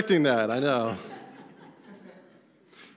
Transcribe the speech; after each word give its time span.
expecting 0.00 0.22
that, 0.22 0.50
I 0.50 0.60
know. 0.60 0.96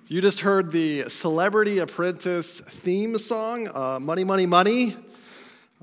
You 0.07 0.21
just 0.21 0.39
heard 0.39 0.71
the 0.71 1.09
Celebrity 1.09 1.79
Apprentice 1.79 2.61
theme 2.61 3.17
song, 3.17 3.67
uh, 3.75 3.99
Money, 3.99 4.23
Money, 4.23 4.45
Money. 4.45 4.95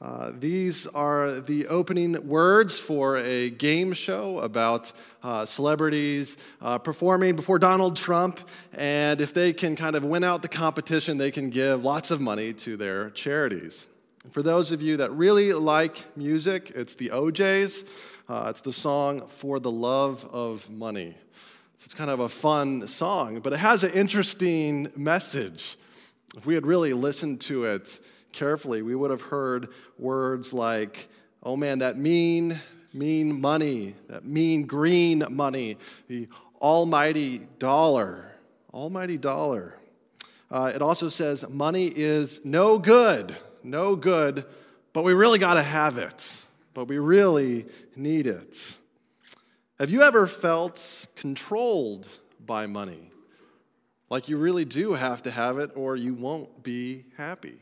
Uh, 0.00 0.32
these 0.34 0.86
are 0.86 1.40
the 1.40 1.66
opening 1.66 2.26
words 2.26 2.80
for 2.80 3.18
a 3.18 3.50
game 3.50 3.92
show 3.92 4.38
about 4.38 4.94
uh, 5.22 5.44
celebrities 5.44 6.38
uh, 6.62 6.78
performing 6.78 7.36
before 7.36 7.58
Donald 7.58 7.98
Trump. 7.98 8.40
And 8.72 9.20
if 9.20 9.34
they 9.34 9.52
can 9.52 9.76
kind 9.76 9.96
of 9.96 10.02
win 10.02 10.24
out 10.24 10.40
the 10.40 10.48
competition, 10.48 11.18
they 11.18 11.30
can 11.30 11.50
give 11.50 11.84
lots 11.84 12.10
of 12.10 12.22
money 12.22 12.54
to 12.54 12.78
their 12.78 13.10
charities. 13.10 13.86
For 14.30 14.42
those 14.42 14.72
of 14.72 14.80
you 14.80 14.98
that 14.98 15.10
really 15.12 15.52
like 15.52 16.16
music, 16.16 16.72
it's 16.74 16.94
the 16.94 17.12
O'Jays. 17.12 17.84
Uh, 18.30 18.46
it's 18.48 18.60
the 18.60 18.72
song 18.72 19.26
For 19.26 19.58
the 19.58 19.72
Love 19.72 20.24
of 20.32 20.70
Money. 20.70 21.16
So 21.78 21.84
it's 21.84 21.94
kind 21.94 22.10
of 22.10 22.20
a 22.20 22.28
fun 22.28 22.86
song, 22.86 23.40
but 23.40 23.52
it 23.52 23.58
has 23.58 23.82
an 23.82 23.90
interesting 23.90 24.92
message. 24.94 25.76
If 26.36 26.46
we 26.46 26.54
had 26.54 26.64
really 26.64 26.92
listened 26.92 27.40
to 27.40 27.64
it 27.64 27.98
carefully, 28.30 28.82
we 28.82 28.94
would 28.94 29.10
have 29.10 29.20
heard 29.20 29.70
words 29.98 30.52
like, 30.52 31.08
oh 31.42 31.56
man, 31.56 31.80
that 31.80 31.98
mean, 31.98 32.60
mean 32.94 33.40
money, 33.40 33.96
that 34.06 34.24
mean 34.24 34.62
green 34.62 35.24
money, 35.30 35.76
the 36.06 36.28
almighty 36.62 37.48
dollar, 37.58 38.30
almighty 38.72 39.18
dollar. 39.18 39.76
Uh, 40.52 40.70
it 40.72 40.82
also 40.82 41.08
says 41.08 41.48
money 41.48 41.92
is 41.92 42.42
no 42.44 42.78
good, 42.78 43.34
no 43.64 43.96
good, 43.96 44.44
but 44.92 45.02
we 45.02 45.14
really 45.14 45.40
got 45.40 45.54
to 45.54 45.64
have 45.64 45.98
it, 45.98 46.44
but 46.74 46.86
we 46.86 46.98
really 46.98 47.66
need 47.96 48.26
it. 48.26 48.76
Have 49.78 49.90
you 49.90 50.02
ever 50.02 50.26
felt 50.26 51.06
controlled 51.16 52.06
by 52.44 52.66
money? 52.66 53.10
Like 54.10 54.28
you 54.28 54.36
really 54.36 54.64
do 54.64 54.92
have 54.92 55.22
to 55.22 55.30
have 55.30 55.58
it 55.58 55.70
or 55.74 55.96
you 55.96 56.14
won't 56.14 56.62
be 56.62 57.04
happy. 57.16 57.60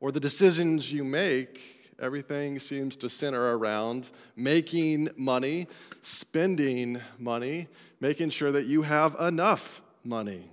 Or 0.00 0.10
the 0.10 0.20
decisions 0.20 0.92
you 0.92 1.04
make, 1.04 1.92
everything 2.00 2.58
seems 2.58 2.96
to 2.96 3.08
center 3.08 3.56
around 3.56 4.10
making 4.36 5.10
money, 5.16 5.66
spending 6.00 7.00
money, 7.18 7.68
making 8.00 8.30
sure 8.30 8.52
that 8.52 8.66
you 8.66 8.82
have 8.82 9.16
enough 9.20 9.82
money. 10.04 10.50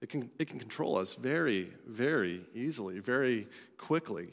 It 0.00 0.08
can, 0.08 0.30
it 0.38 0.48
can 0.48 0.58
control 0.58 0.96
us 0.96 1.14
very, 1.14 1.72
very 1.86 2.42
easily, 2.54 3.00
very 3.00 3.46
quickly. 3.76 4.28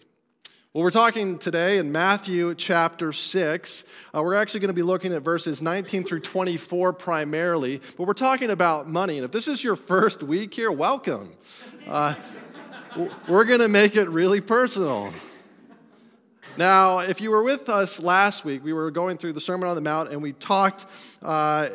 Well, 0.78 0.83
we're 0.83 0.92
talking 0.92 1.39
today 1.39 1.80
in 1.80 1.92
Matthew 1.92 2.53
chapter 2.53 3.11
6. 3.11 3.83
Uh, 4.14 4.22
we're 4.22 4.36
actually 4.36 4.59
going 4.59 4.67
to 4.67 4.75
be 4.75 4.84
looking 4.84 5.11
at 5.11 5.23
verses 5.23 5.59
19 5.59 6.03
through 6.03 6.19
24 6.19 6.94
primarily, 6.94 7.81
but 7.97 8.06
we're 8.06 8.14
talking 8.14 8.52
about 8.52 8.88
money. 8.88 9.17
And 9.17 9.25
if 9.25 9.31
this 9.31 9.47
is 9.47 9.64
your 9.64 9.75
first 9.75 10.22
week 10.22 10.53
here, 10.53 10.72
welcome. 10.72 11.34
Uh, 11.88 12.14
we're 13.28 13.45
going 13.45 13.61
to 13.61 13.67
make 13.67 13.95
it 13.95 14.08
really 14.09 14.39
personal. 14.39 15.11
Now, 16.58 17.00
if 17.00 17.22
you 17.22 17.31
were 17.31 17.41
with 17.41 17.69
us 17.69 18.00
last 18.00 18.45
week, 18.45 18.64
we 18.64 18.72
were 18.72 18.91
going 18.91 19.17
through 19.17 19.34
the 19.34 19.41
Sermon 19.41 19.68
on 19.68 19.74
the 19.74 19.81
Mount 19.81 20.12
and 20.12 20.22
we 20.22 20.34
talked 20.34 20.85
uh, 21.24 21.69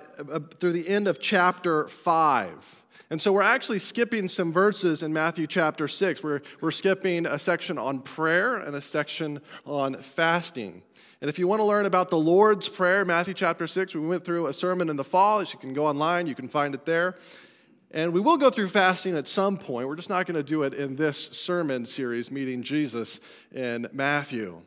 through 0.61 0.75
the 0.75 0.89
end 0.89 1.09
of 1.09 1.19
chapter 1.19 1.89
5. 1.89 2.82
And 3.13 3.21
so 3.21 3.31
we're 3.31 3.43
actually 3.43 3.79
skipping 3.79 4.27
some 4.27 4.55
verses 4.55 5.03
in 5.03 5.13
Matthew 5.13 5.47
chapter 5.47 5.87
6. 5.87 6.23
We're, 6.23 6.41
we're 6.63 6.71
skipping 6.71 7.27
a 7.27 7.39
section 7.39 7.77
on 7.77 8.01
prayer 8.01 8.57
and 8.57 8.75
a 8.75 8.81
section 8.81 9.43
on 9.67 9.97
fasting. 9.97 10.83
And 11.21 11.29
if 11.29 11.39
you 11.39 11.47
want 11.47 11.61
to 11.61 11.65
learn 11.65 11.85
about 11.85 12.09
the 12.09 12.17
Lord's 12.17 12.71
Prayer, 12.71 13.05
Matthew 13.05 13.35
chapter 13.35 13.67
6, 13.67 13.95
we 13.95 14.01
went 14.01 14.25
through 14.25 14.47
a 14.47 14.53
sermon 14.55 14.89
in 14.89 14.97
the 14.97 15.05
fall. 15.05 15.43
You 15.43 15.59
can 15.59 15.75
go 15.75 15.87
online, 15.87 16.27
you 16.27 16.35
can 16.35 16.49
find 16.49 16.73
it 16.73 16.87
there. 16.87 17.17
And 17.91 18.15
we 18.15 18.21
will 18.21 18.39
go 18.39 18.49
through 18.49 18.69
fasting 18.69 19.15
at 19.15 19.29
some 19.29 19.59
point. 19.59 19.89
We're 19.89 19.97
just 19.97 20.09
not 20.09 20.25
going 20.25 20.37
to 20.37 20.43
do 20.43 20.63
it 20.63 20.73
in 20.73 20.97
this 20.97 21.23
sermon 21.23 21.85
series, 21.85 22.31
Meeting 22.31 22.63
Jesus 22.63 23.21
in 23.55 23.89
Matthew. 23.93 24.63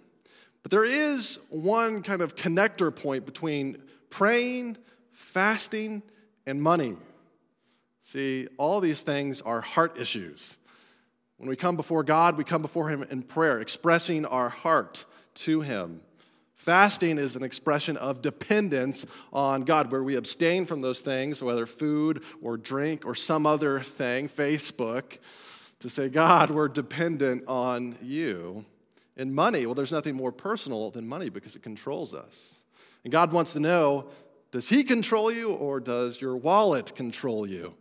But 0.62 0.70
there 0.70 0.86
is 0.86 1.40
one 1.50 2.04
kind 2.04 2.22
of 2.22 2.36
connector 2.36 2.96
point 2.96 3.26
between 3.26 3.82
praying, 4.12 4.78
fasting, 5.14 6.04
and 6.46 6.62
money. 6.62 6.96
See, 8.06 8.48
all 8.60 8.82
these 8.82 9.02
things 9.02 9.42
are 9.42 9.62
heart 9.62 10.00
issues. 10.00 10.60
When 11.38 11.50
we 11.50 11.56
come 11.56 11.76
before 11.76 12.04
God, 12.04 12.38
we 12.38 12.44
come 12.44 12.62
before 12.62 12.88
Him 12.88 13.02
in 13.10 13.24
prayer, 13.24 13.60
expressing 13.60 14.28
our 14.28 14.48
heart 14.48 15.06
to 15.34 15.62
Him. 15.62 16.02
Fasting 16.54 17.18
is 17.18 17.36
an 17.36 17.42
expression 17.42 17.98
of 17.98 18.22
dependence 18.22 19.08
on 19.34 19.64
God, 19.64 19.92
where 19.92 20.04
we 20.04 20.18
abstain 20.18 20.68
from 20.68 20.82
those 20.82 21.02
things, 21.02 21.42
whether 21.42 21.66
food 21.66 22.24
or 22.44 22.58
drink 22.58 23.08
or 23.08 23.16
some 23.16 23.48
other 23.48 23.80
thing, 23.80 24.30
Facebook, 24.30 25.18
to 25.80 25.90
say, 25.90 26.08
God, 26.08 26.52
we're 26.52 26.68
dependent 26.68 27.46
on 27.48 27.98
you. 28.04 28.66
And 29.18 29.34
money, 29.34 29.66
well, 29.66 29.74
there's 29.74 29.92
nothing 29.92 30.16
more 30.16 30.32
personal 30.32 30.92
than 30.92 31.08
money 31.08 31.30
because 31.30 31.56
it 31.56 31.64
controls 31.64 32.14
us. 32.14 32.62
And 33.04 33.12
God 33.12 33.32
wants 33.32 33.54
to 33.54 33.60
know 33.60 34.10
does 34.56 34.70
he 34.70 34.86
control 34.86 35.30
you 35.30 35.52
or 35.52 35.82
does 35.82 36.22
your 36.22 36.38
wallet 36.38 36.96
control 36.96 37.46
you? 37.46 37.74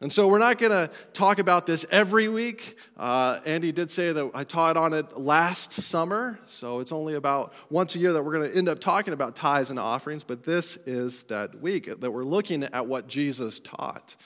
And 0.00 0.12
so 0.12 0.26
we're 0.26 0.40
not 0.40 0.58
going 0.58 0.72
to 0.72 0.90
talk 1.12 1.38
about 1.38 1.64
this 1.64 1.86
every 1.92 2.26
week. 2.26 2.76
Uh, 2.96 3.38
Andy 3.46 3.70
did 3.70 3.88
say 3.88 4.10
that 4.10 4.28
I 4.34 4.42
taught 4.42 4.76
on 4.76 4.94
it 4.94 5.16
last 5.16 5.70
summer, 5.70 6.40
so 6.44 6.80
it's 6.80 6.90
only 6.90 7.14
about 7.14 7.54
once 7.70 7.94
a 7.94 8.00
year 8.00 8.12
that 8.12 8.24
we're 8.24 8.32
going 8.32 8.50
to 8.50 8.58
end 8.58 8.68
up 8.68 8.80
talking 8.80 9.14
about 9.14 9.36
tithes 9.36 9.70
and 9.70 9.78
offerings, 9.78 10.24
but 10.24 10.42
this 10.42 10.76
is 10.86 11.22
that 11.24 11.60
week 11.60 12.00
that 12.00 12.10
we're 12.10 12.24
looking 12.24 12.64
at 12.64 12.84
what 12.84 13.06
Jesus 13.06 13.60
taught. 13.60 14.16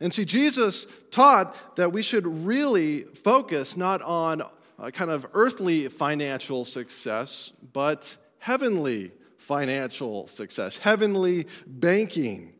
And 0.00 0.12
see, 0.12 0.24
Jesus 0.24 0.88
taught 1.12 1.76
that 1.76 1.92
we 1.92 2.02
should 2.02 2.26
really 2.26 3.02
focus 3.02 3.76
not 3.76 4.02
on 4.02 4.42
uh, 4.80 4.90
kind 4.90 5.12
of 5.12 5.28
earthly 5.32 5.86
financial 5.86 6.64
success, 6.64 7.52
but 7.72 8.16
heavenly 8.40 9.12
financial 9.38 10.26
success, 10.26 10.78
heavenly 10.78 11.46
banking. 11.66 12.52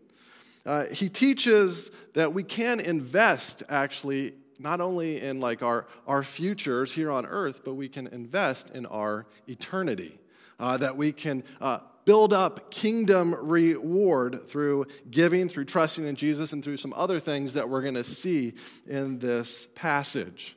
Uh, 0.65 0.87
he 0.87 1.09
teaches 1.09 1.91
that 2.15 2.33
we 2.33 2.43
can 2.43 2.81
invest 2.81 3.63
actually 3.69 4.33
not 4.59 4.81
only 4.81 5.21
in 5.21 5.41
like 5.41 5.63
our, 5.63 5.87
our 6.07 6.23
futures 6.23 6.93
here 6.93 7.11
on 7.11 7.27
earth, 7.27 7.63
but 7.65 7.75
we 7.75 7.89
can 7.89 8.07
invest 8.09 8.71
in 8.71 8.87
our 8.87 9.27
eternity. 9.47 10.19
Uh, 10.59 10.77
that 10.79 10.97
we 10.97 11.13
can 11.13 11.45
uh, 11.61 11.79
build 12.07 12.33
up 12.33 12.71
kingdom 12.71 13.35
reward 13.39 14.49
through 14.49 14.87
giving, 15.11 15.51
through 15.51 15.67
trusting 15.67 16.07
in 16.07 16.17
Jesus, 16.17 16.53
and 16.53 16.65
through 16.65 16.79
some 16.79 16.95
other 16.97 17.21
things 17.21 17.53
that 17.53 17.69
we're 17.69 17.83
going 17.83 17.95
to 17.95 18.05
see 18.05 18.55
in 18.87 19.19
this 19.19 19.69
passage. 19.75 20.57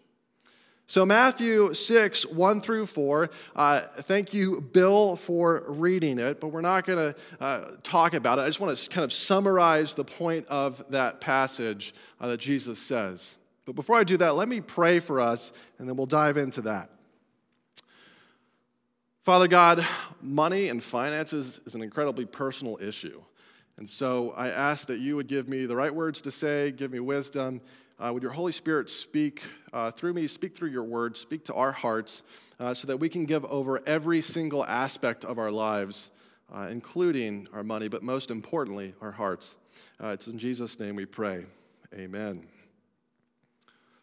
So, 0.89 1.05
Matthew 1.05 1.75
6, 1.75 2.25
1 2.25 2.61
through 2.61 2.87
4, 2.87 3.29
uh, 3.55 3.81
thank 3.97 4.33
you, 4.33 4.59
Bill, 4.59 5.15
for 5.15 5.63
reading 5.67 6.17
it, 6.17 6.39
but 6.39 6.47
we're 6.47 6.61
not 6.61 6.83
going 6.87 7.13
to 7.13 7.19
uh, 7.39 7.65
talk 7.83 8.15
about 8.15 8.39
it. 8.39 8.41
I 8.41 8.47
just 8.47 8.59
want 8.59 8.75
to 8.75 8.89
kind 8.89 9.05
of 9.05 9.13
summarize 9.13 9.93
the 9.93 10.03
point 10.03 10.47
of 10.47 10.83
that 10.89 11.21
passage 11.21 11.93
uh, 12.19 12.29
that 12.29 12.39
Jesus 12.39 12.79
says. 12.79 13.37
But 13.65 13.75
before 13.75 13.97
I 13.97 14.03
do 14.03 14.17
that, 14.17 14.35
let 14.35 14.49
me 14.49 14.61
pray 14.61 14.99
for 14.99 15.19
us, 15.19 15.53
and 15.77 15.87
then 15.87 15.95
we'll 15.95 16.07
dive 16.07 16.37
into 16.37 16.61
that. 16.61 16.89
Father 19.21 19.47
God, 19.47 19.85
money 20.23 20.69
and 20.69 20.81
finances 20.81 21.59
is 21.67 21.75
an 21.75 21.83
incredibly 21.83 22.25
personal 22.25 22.79
issue. 22.81 23.21
And 23.77 23.87
so 23.87 24.31
I 24.35 24.47
ask 24.47 24.87
that 24.87 24.97
you 24.97 25.17
would 25.17 25.27
give 25.27 25.47
me 25.47 25.67
the 25.67 25.75
right 25.75 25.93
words 25.93 26.19
to 26.23 26.31
say, 26.31 26.71
give 26.71 26.91
me 26.91 26.99
wisdom, 26.99 27.61
uh, 27.99 28.11
would 28.13 28.23
your 28.23 28.31
Holy 28.31 28.51
Spirit 28.51 28.89
speak 28.89 29.43
uh, 29.73 29.91
through 29.91 30.13
me, 30.13 30.27
speak 30.27 30.55
through 30.55 30.69
your 30.69 30.83
word, 30.83 31.17
speak 31.17 31.43
to 31.45 31.53
our 31.53 31.71
hearts, 31.71 32.23
uh, 32.59 32.73
so 32.73 32.87
that 32.87 32.97
we 32.97 33.09
can 33.09 33.25
give 33.25 33.43
over 33.45 33.81
every 33.85 34.21
single 34.21 34.65
aspect 34.65 35.25
of 35.25 35.37
our 35.37 35.51
lives, 35.51 36.09
uh, 36.53 36.67
including 36.71 37.47
our 37.53 37.63
money, 37.63 37.87
but 37.87 38.01
most 38.01 38.31
importantly, 38.31 38.93
our 39.01 39.11
hearts. 39.11 39.55
Uh, 40.01 40.07
it's 40.07 40.27
in 40.27 40.39
Jesus' 40.39 40.79
name 40.79 40.95
we 40.95 41.05
pray. 41.05 41.45
Amen. 41.93 42.47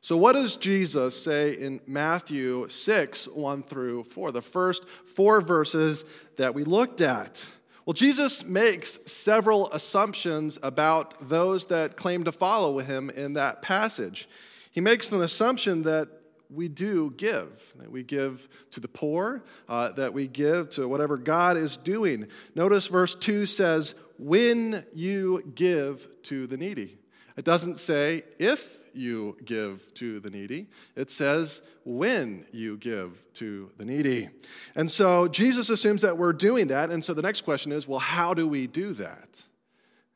So, 0.01 0.17
what 0.17 0.35
does 0.35 0.57
Jesus 0.57 1.21
say 1.21 1.55
in 1.55 1.81
Matthew 1.87 2.69
6, 2.69 3.27
1 3.29 3.63
through 3.65 4.05
4, 4.05 4.31
the 4.31 4.43
first 4.43 4.89
four 4.89 5.41
verses 5.41 6.05
that 6.37 6.55
we 6.55 6.63
looked 6.63 7.01
at? 7.01 7.45
Well, 7.87 7.95
Jesus 7.95 8.45
makes 8.45 8.99
several 9.07 9.71
assumptions 9.71 10.59
about 10.61 11.29
those 11.29 11.67
that 11.67 11.97
claim 11.97 12.25
to 12.25 12.33
follow 12.33 12.81
him 12.81 13.11
in 13.11 13.35
that 13.35 13.63
passage. 13.63 14.29
He 14.73 14.81
makes 14.81 15.13
an 15.13 15.23
assumption 15.23 15.85
that 15.85 16.09
we 16.51 16.67
do 16.67 17.15
give, 17.17 17.75
that 17.77 17.89
we 17.89 18.03
give 18.03 18.49
to 18.73 18.81
the 18.81 18.89
poor, 18.89 19.45
uh, 19.69 19.93
that 19.93 20.13
we 20.13 20.27
give 20.27 20.71
to 20.71 20.89
whatever 20.89 21.17
God 21.17 21.57
is 21.57 21.77
doing. 21.77 22.27
Notice 22.57 22.89
verse 22.89 23.15
2 23.15 23.47
says, 23.47 23.95
when 24.19 24.85
you 24.93 25.53
give 25.55 26.09
to 26.25 26.49
the 26.49 26.57
needy. 26.57 26.99
It 27.37 27.45
doesn't 27.45 27.79
say 27.79 28.23
if 28.41 28.79
you 28.97 29.37
give 29.45 29.93
to 29.95 30.21
the 30.21 30.31
needy. 30.31 30.67
It 30.95 31.11
says 31.11 31.63
when 31.85 32.47
you 32.53 32.77
give 32.79 33.23
to 33.35 33.71
the 33.77 33.85
needy. 33.85 34.29
And 34.75 34.91
so 34.91 35.29
Jesus 35.29 35.71
assumes 35.71 36.03
that 36.03 36.17
we're 36.17 36.33
doing 36.33 36.69
that. 36.69 36.91
And 36.91 37.05
so 37.05 37.15
the 37.15 37.23
next 37.23 37.43
question 37.43 37.73
is 37.73 37.87
well, 37.87 37.99
how 37.99 38.35
do 38.35 38.49
we 38.49 38.67
do 38.67 38.93
that? 38.95 39.43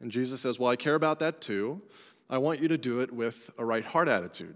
And 0.00 0.10
Jesus 0.10 0.40
says, 0.40 0.58
Well, 0.58 0.70
I 0.70 0.76
care 0.76 0.94
about 0.94 1.18
that 1.20 1.40
too. 1.40 1.82
I 2.28 2.38
want 2.38 2.60
you 2.60 2.68
to 2.68 2.78
do 2.78 3.00
it 3.00 3.12
with 3.12 3.50
a 3.58 3.64
right 3.64 3.84
heart 3.84 4.08
attitude. 4.08 4.54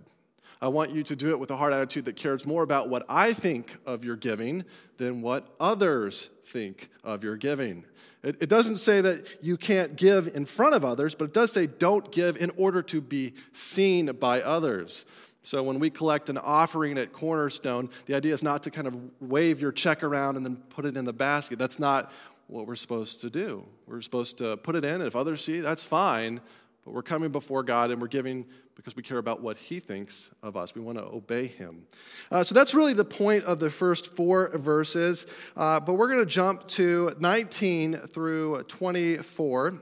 I 0.64 0.68
want 0.68 0.92
you 0.92 1.02
to 1.02 1.14
do 1.14 1.28
it 1.28 1.38
with 1.38 1.50
a 1.50 1.58
heart 1.58 1.74
attitude 1.74 2.06
that 2.06 2.16
cares 2.16 2.46
more 2.46 2.62
about 2.62 2.88
what 2.88 3.04
I 3.06 3.34
think 3.34 3.76
of 3.84 4.02
your 4.02 4.16
giving 4.16 4.64
than 4.96 5.20
what 5.20 5.54
others 5.60 6.30
think 6.42 6.88
of 7.02 7.22
your 7.22 7.36
giving. 7.36 7.84
It, 8.22 8.38
it, 8.40 8.48
doesn't 8.48 8.76
say 8.76 9.02
that 9.02 9.44
you 9.44 9.58
can't 9.58 9.94
give 9.94 10.34
in 10.34 10.46
front 10.46 10.74
of 10.74 10.82
others, 10.82 11.14
but 11.14 11.26
it 11.26 11.34
does 11.34 11.52
say 11.52 11.66
don't 11.66 12.10
give 12.10 12.38
in 12.38 12.50
order 12.56 12.80
to 12.80 13.02
be 13.02 13.34
seen 13.52 14.06
by 14.06 14.40
others. 14.40 15.04
So 15.42 15.62
when 15.62 15.80
we 15.80 15.90
collect 15.90 16.30
an 16.30 16.38
offering 16.38 16.96
at 16.96 17.12
Cornerstone, 17.12 17.90
the 18.06 18.14
idea 18.14 18.32
is 18.32 18.42
not 18.42 18.62
to 18.62 18.70
kind 18.70 18.86
of 18.86 18.96
wave 19.20 19.60
your 19.60 19.70
check 19.70 20.02
around 20.02 20.36
and 20.36 20.46
then 20.46 20.56
put 20.70 20.86
it 20.86 20.96
in 20.96 21.04
the 21.04 21.12
basket. 21.12 21.58
That's 21.58 21.78
not 21.78 22.10
what 22.46 22.66
we're 22.66 22.74
supposed 22.74 23.20
to 23.20 23.28
do. 23.28 23.66
We're 23.86 24.00
supposed 24.00 24.38
to 24.38 24.56
put 24.56 24.76
it 24.76 24.84
in, 24.86 24.94
and 24.94 25.04
if 25.04 25.14
others 25.14 25.44
see, 25.44 25.60
that's 25.60 25.84
fine, 25.84 26.40
but 26.84 26.92
we're 26.92 27.02
coming 27.02 27.30
before 27.30 27.62
God 27.62 27.90
and 27.90 28.00
we're 28.00 28.08
giving 28.08 28.46
because 28.74 28.94
we 28.96 29.02
care 29.02 29.18
about 29.18 29.40
what 29.40 29.56
He 29.56 29.80
thinks 29.80 30.30
of 30.42 30.56
us. 30.56 30.74
We 30.74 30.80
want 30.80 30.98
to 30.98 31.04
obey 31.04 31.46
Him. 31.46 31.86
Uh, 32.30 32.44
so 32.44 32.54
that's 32.54 32.74
really 32.74 32.92
the 32.92 33.04
point 33.04 33.44
of 33.44 33.58
the 33.58 33.70
first 33.70 34.14
four 34.14 34.56
verses. 34.58 35.26
Uh, 35.56 35.80
but 35.80 35.94
we're 35.94 36.08
going 36.08 36.20
to 36.20 36.26
jump 36.26 36.66
to 36.68 37.12
19 37.20 37.96
through 37.96 38.62
24. 38.64 39.80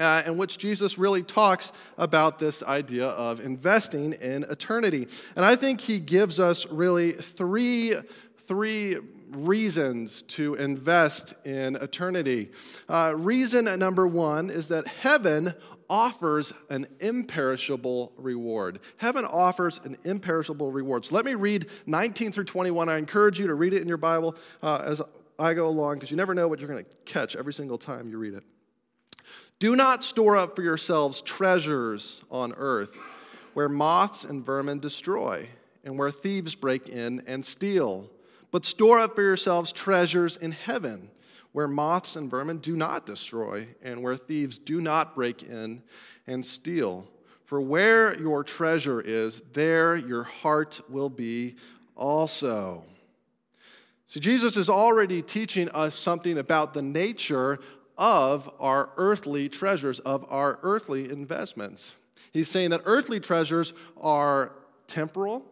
Uh, 0.00 0.22
in 0.26 0.36
which 0.36 0.58
Jesus 0.58 0.98
really 0.98 1.22
talks 1.22 1.70
about 1.96 2.38
this 2.40 2.62
idea 2.64 3.06
of 3.08 3.38
investing 3.38 4.14
in 4.14 4.42
eternity. 4.44 5.06
And 5.36 5.44
I 5.44 5.54
think 5.54 5.80
he 5.80 6.00
gives 6.00 6.40
us 6.40 6.66
really 6.66 7.12
three, 7.12 7.94
three 8.48 8.96
reasons 9.30 10.22
to 10.22 10.54
invest 10.54 11.34
in 11.46 11.76
eternity. 11.76 12.50
Uh, 12.88 13.14
reason 13.16 13.66
number 13.78 14.08
one 14.08 14.50
is 14.50 14.68
that 14.68 14.86
heaven 14.88 15.54
offers 15.92 16.54
an 16.70 16.86
imperishable 17.00 18.14
reward. 18.16 18.80
Heaven 18.96 19.26
offers 19.26 19.78
an 19.84 19.94
imperishable 20.04 20.72
reward. 20.72 21.04
So 21.04 21.14
let 21.14 21.26
me 21.26 21.34
read 21.34 21.66
19 21.84 22.32
through 22.32 22.44
21. 22.44 22.88
I 22.88 22.96
encourage 22.96 23.38
you 23.38 23.46
to 23.48 23.54
read 23.54 23.74
it 23.74 23.82
in 23.82 23.88
your 23.88 23.98
Bible 23.98 24.34
uh, 24.62 24.82
as 24.86 25.02
I 25.38 25.52
go 25.52 25.68
along 25.68 25.96
because 25.96 26.10
you 26.10 26.16
never 26.16 26.32
know 26.32 26.48
what 26.48 26.60
you're 26.60 26.68
going 26.68 26.82
to 26.82 26.90
catch 27.04 27.36
every 27.36 27.52
single 27.52 27.76
time 27.76 28.08
you 28.08 28.16
read 28.16 28.32
it. 28.32 28.42
Do 29.58 29.76
not 29.76 30.02
store 30.02 30.38
up 30.38 30.56
for 30.56 30.62
yourselves 30.62 31.20
treasures 31.20 32.22
on 32.30 32.54
earth 32.56 32.96
where 33.52 33.68
moths 33.68 34.24
and 34.24 34.46
vermin 34.46 34.78
destroy 34.78 35.46
and 35.84 35.98
where 35.98 36.10
thieves 36.10 36.54
break 36.54 36.88
in 36.88 37.22
and 37.26 37.44
steal, 37.44 38.08
but 38.50 38.64
store 38.64 38.98
up 38.98 39.14
for 39.14 39.20
yourselves 39.20 39.72
treasures 39.72 40.38
in 40.38 40.52
heaven 40.52 41.10
where 41.52 41.68
moths 41.68 42.16
and 42.16 42.30
vermin 42.30 42.58
do 42.58 42.76
not 42.76 43.06
destroy, 43.06 43.68
and 43.82 44.02
where 44.02 44.16
thieves 44.16 44.58
do 44.58 44.80
not 44.80 45.14
break 45.14 45.42
in 45.42 45.82
and 46.26 46.44
steal. 46.44 47.06
For 47.44 47.60
where 47.60 48.18
your 48.18 48.42
treasure 48.42 49.00
is, 49.00 49.42
there 49.52 49.94
your 49.94 50.22
heart 50.22 50.80
will 50.88 51.10
be 51.10 51.56
also. 51.94 52.84
So, 54.06 54.20
Jesus 54.20 54.56
is 54.56 54.68
already 54.68 55.22
teaching 55.22 55.68
us 55.70 55.94
something 55.94 56.38
about 56.38 56.74
the 56.74 56.82
nature 56.82 57.58
of 57.98 58.50
our 58.58 58.90
earthly 58.96 59.48
treasures, 59.48 60.00
of 60.00 60.24
our 60.30 60.58
earthly 60.62 61.10
investments. 61.10 61.94
He's 62.32 62.48
saying 62.48 62.70
that 62.70 62.82
earthly 62.84 63.20
treasures 63.20 63.74
are 64.00 64.52
temporal, 64.86 65.44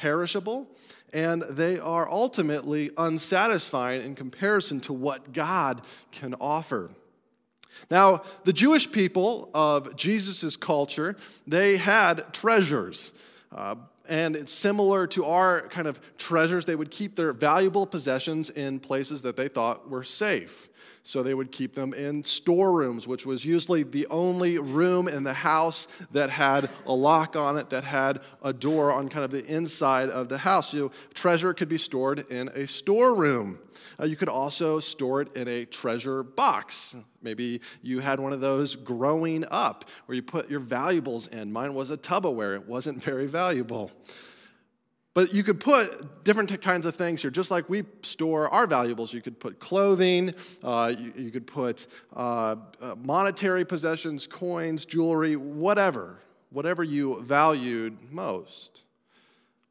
perishable, 0.00 0.66
and 1.12 1.42
they 1.42 1.78
are 1.78 2.08
ultimately 2.10 2.90
unsatisfying 2.96 4.02
in 4.02 4.14
comparison 4.14 4.80
to 4.80 4.92
what 4.92 5.32
God 5.32 5.82
can 6.12 6.34
offer. 6.40 6.90
Now, 7.90 8.22
the 8.44 8.52
Jewish 8.52 8.90
people 8.90 9.50
of 9.54 9.96
Jesus' 9.96 10.56
culture, 10.56 11.16
they 11.46 11.76
had 11.76 12.32
treasures. 12.32 13.14
Uh, 13.52 13.76
and 14.08 14.36
it's 14.36 14.52
similar 14.52 15.06
to 15.08 15.26
our 15.26 15.68
kind 15.68 15.86
of 15.86 16.00
treasures. 16.16 16.64
They 16.64 16.76
would 16.76 16.90
keep 16.90 17.14
their 17.14 17.32
valuable 17.32 17.86
possessions 17.86 18.50
in 18.50 18.80
places 18.80 19.22
that 19.22 19.36
they 19.36 19.48
thought 19.48 19.88
were 19.90 20.04
safe. 20.04 20.68
So 21.08 21.22
they 21.22 21.32
would 21.32 21.50
keep 21.50 21.74
them 21.74 21.94
in 21.94 22.22
storerooms, 22.22 23.06
which 23.08 23.24
was 23.24 23.42
usually 23.42 23.82
the 23.82 24.06
only 24.08 24.58
room 24.58 25.08
in 25.08 25.24
the 25.24 25.32
house 25.32 25.88
that 26.12 26.28
had 26.28 26.68
a 26.84 26.92
lock 26.92 27.34
on 27.34 27.56
it, 27.56 27.70
that 27.70 27.82
had 27.82 28.20
a 28.42 28.52
door 28.52 28.92
on 28.92 29.08
kind 29.08 29.24
of 29.24 29.30
the 29.30 29.42
inside 29.46 30.10
of 30.10 30.28
the 30.28 30.36
house. 30.36 30.70
So 30.72 30.92
treasure 31.14 31.54
could 31.54 31.70
be 31.70 31.78
stored 31.78 32.30
in 32.30 32.48
a 32.48 32.66
storeroom. 32.66 33.58
Uh, 33.98 34.04
you 34.04 34.16
could 34.16 34.28
also 34.28 34.80
store 34.80 35.22
it 35.22 35.34
in 35.34 35.48
a 35.48 35.64
treasure 35.64 36.22
box. 36.22 36.94
Maybe 37.22 37.62
you 37.80 38.00
had 38.00 38.20
one 38.20 38.34
of 38.34 38.42
those 38.42 38.76
growing 38.76 39.46
up 39.50 39.88
where 40.04 40.16
you 40.16 40.22
put 40.22 40.50
your 40.50 40.60
valuables 40.60 41.28
in. 41.28 41.50
Mine 41.50 41.72
was 41.72 41.90
a 41.90 41.96
Tupperware, 41.96 42.54
it 42.54 42.68
wasn't 42.68 43.02
very 43.02 43.26
valuable. 43.26 43.90
But 45.18 45.34
you 45.34 45.42
could 45.42 45.58
put 45.58 46.22
different 46.22 46.62
kinds 46.62 46.86
of 46.86 46.94
things 46.94 47.22
here, 47.22 47.32
just 47.32 47.50
like 47.50 47.68
we 47.68 47.82
store 48.02 48.48
our 48.50 48.68
valuables. 48.68 49.12
You 49.12 49.20
could 49.20 49.40
put 49.40 49.58
clothing, 49.58 50.32
uh, 50.62 50.94
you, 50.96 51.12
you, 51.16 51.30
could 51.32 51.44
put 51.44 51.88
uh, 52.14 52.54
uh, 52.80 52.94
monetary 53.02 53.64
possessions, 53.64 54.28
coins, 54.28 54.84
jewelry, 54.84 55.34
whatever, 55.34 56.20
whatever 56.50 56.84
you 56.84 57.20
valued 57.20 57.98
most. 58.12 58.84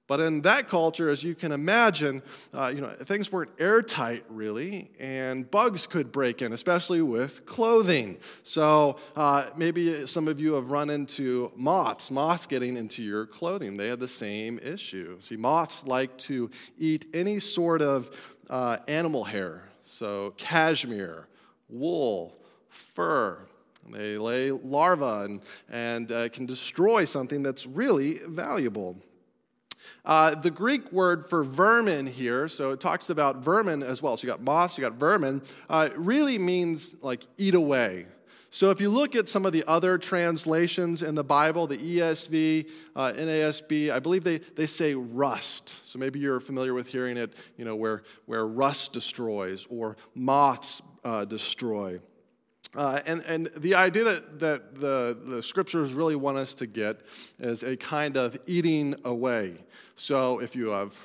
But 0.08 0.22
in 0.22 0.42
that 0.44 0.70
culture, 0.70 1.10
as 1.10 1.22
you 1.22 1.36
can 1.36 1.52
imagine, 1.52 2.24
uh, 2.54 2.72
you 2.74 2.80
know, 2.80 2.88
things 2.88 3.30
weren't 3.30 3.52
airtight 3.60 4.24
really, 4.30 4.90
and 5.00 5.50
bugs 5.52 5.86
could 5.86 6.14
break 6.14 6.42
in, 6.42 6.54
especially 6.54 7.02
with 7.02 7.46
clothing. 7.46 8.18
So 8.44 8.98
uh, 9.18 9.50
maybe 9.58 10.08
some 10.08 10.30
of 10.30 10.40
you 10.40 10.54
have 10.54 10.72
run 10.72 10.90
into 10.90 11.52
moths, 11.58 12.10
moths 12.10 12.48
getting 12.48 12.78
into 12.78 13.04
your 13.04 13.26
clothing. 13.26 13.76
They 13.76 13.90
had 13.90 14.00
the 14.00 14.08
same 14.08 14.60
issue. 14.60 15.18
See, 15.20 15.36
moths 15.36 15.86
like 15.86 16.18
to 16.20 16.50
eat 16.80 17.08
any 17.14 17.40
sort 17.40 17.82
of 17.82 18.10
uh, 18.50 18.78
animal 18.88 19.26
hair, 19.26 19.64
so 19.84 20.34
cashmere, 20.38 21.28
wool, 21.68 22.38
fur. 22.70 23.40
They 23.90 24.18
lay 24.18 24.52
larvae 24.52 25.26
and, 25.26 25.42
and 25.70 26.12
uh, 26.12 26.30
can 26.30 26.46
destroy 26.46 27.06
something 27.06 27.42
that's 27.42 27.66
really 27.66 28.20
valuable. 28.28 28.98
Uh, 30.06 30.36
the 30.36 30.52
Greek 30.52 30.92
word 30.92 31.30
for 31.30 31.44
vermin 31.44 32.08
here, 32.08 32.48
so 32.48 32.72
it 32.72 32.80
talks 32.80 33.10
about 33.10 33.38
vermin 33.38 33.84
as 33.84 34.02
well. 34.02 34.18
So 34.18 34.28
you 34.28 34.32
got 34.32 34.42
moths, 34.42 34.78
you 34.78 34.82
got 34.82 34.94
vermin, 34.94 35.42
uh, 35.70 35.90
really 35.96 36.40
means 36.40 36.96
like 37.02 37.24
eat 37.38 37.56
away. 37.56 38.08
So 38.50 38.72
if 38.72 38.80
you 38.80 38.90
look 38.90 39.16
at 39.16 39.28
some 39.28 39.46
of 39.46 39.52
the 39.52 39.64
other 39.68 39.98
translations 39.98 41.04
in 41.04 41.16
the 41.16 41.24
Bible, 41.24 41.68
the 41.68 41.78
ESV, 41.78 42.70
uh, 42.96 43.12
NASB, 43.14 43.92
I 43.92 44.00
believe 44.00 44.24
they, 44.24 44.38
they 44.38 44.66
say 44.66 44.96
rust. 44.96 45.86
So 45.86 46.00
maybe 46.00 46.20
you're 46.20 46.40
familiar 46.40 46.74
with 46.74 46.88
hearing 46.88 47.18
it, 47.18 47.34
you 47.58 47.66
know, 47.66 47.76
where, 47.76 48.04
where 48.26 48.48
rust 48.48 48.94
destroys 48.94 49.68
or 49.70 49.98
moths 50.16 50.82
uh, 51.04 51.26
destroy. 51.26 52.00
Uh, 52.76 53.00
and, 53.06 53.24
and 53.28 53.48
the 53.58 53.74
idea 53.74 54.04
that, 54.04 54.40
that 54.40 54.76
the, 54.76 55.18
the 55.26 55.42
scriptures 55.42 55.94
really 55.94 56.16
want 56.16 56.38
us 56.38 56.54
to 56.54 56.68
get 56.68 57.02
is 57.40 57.64
a 57.64 57.78
kind 57.78 58.18
of 58.18 58.38
eating 58.46 58.94
away. 59.06 59.56
So 59.96 60.40
if 60.40 60.56
you 60.56 60.70
have 60.70 61.00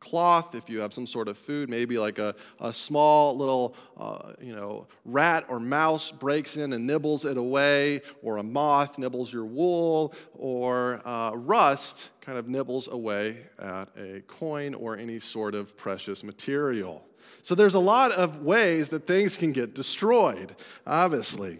cloth, 0.00 0.56
if 0.56 0.68
you 0.68 0.80
have 0.80 0.92
some 0.92 1.06
sort 1.06 1.28
of 1.28 1.38
food, 1.38 1.70
maybe 1.70 1.96
like 1.96 2.18
a, 2.18 2.34
a 2.60 2.72
small 2.72 3.36
little, 3.36 3.76
uh, 3.96 4.32
you 4.40 4.54
know, 4.54 4.88
rat 5.04 5.44
or 5.48 5.60
mouse 5.60 6.10
breaks 6.10 6.56
in 6.56 6.72
and 6.72 6.86
nibbles 6.86 7.24
it 7.24 7.36
away, 7.36 8.00
or 8.20 8.38
a 8.38 8.42
moth 8.42 8.98
nibbles 8.98 9.32
your 9.32 9.44
wool, 9.44 10.12
or 10.34 11.00
uh, 11.04 11.30
rust 11.34 12.10
kind 12.20 12.36
of 12.36 12.48
nibbles 12.48 12.88
away 12.88 13.36
at 13.60 13.88
a 13.96 14.22
coin 14.26 14.74
or 14.74 14.96
any 14.96 15.20
sort 15.20 15.54
of 15.54 15.76
precious 15.76 16.24
material. 16.24 17.06
So 17.42 17.54
there's 17.54 17.74
a 17.74 17.80
lot 17.80 18.12
of 18.12 18.42
ways 18.42 18.88
that 18.90 19.06
things 19.06 19.36
can 19.36 19.52
get 19.52 19.74
destroyed, 19.74 20.54
obviously. 20.86 21.58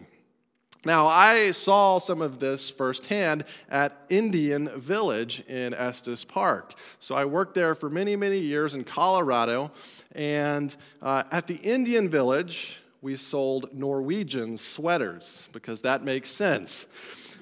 Now, 0.84 1.06
I 1.06 1.52
saw 1.52 1.98
some 1.98 2.20
of 2.20 2.40
this 2.40 2.68
firsthand 2.68 3.44
at 3.70 3.96
Indian 4.08 4.68
Village 4.80 5.44
in 5.46 5.74
Estes 5.74 6.24
Park. 6.24 6.74
So 6.98 7.14
I 7.14 7.24
worked 7.24 7.54
there 7.54 7.76
for 7.76 7.88
many, 7.88 8.16
many 8.16 8.38
years 8.38 8.74
in 8.74 8.82
Colorado. 8.82 9.70
And 10.16 10.74
uh, 11.00 11.22
at 11.30 11.46
the 11.46 11.54
Indian 11.56 12.08
Village, 12.08 12.82
we 13.00 13.14
sold 13.14 13.72
Norwegian 13.72 14.56
sweaters 14.56 15.48
because 15.52 15.82
that 15.82 16.02
makes 16.02 16.30
sense. 16.30 16.86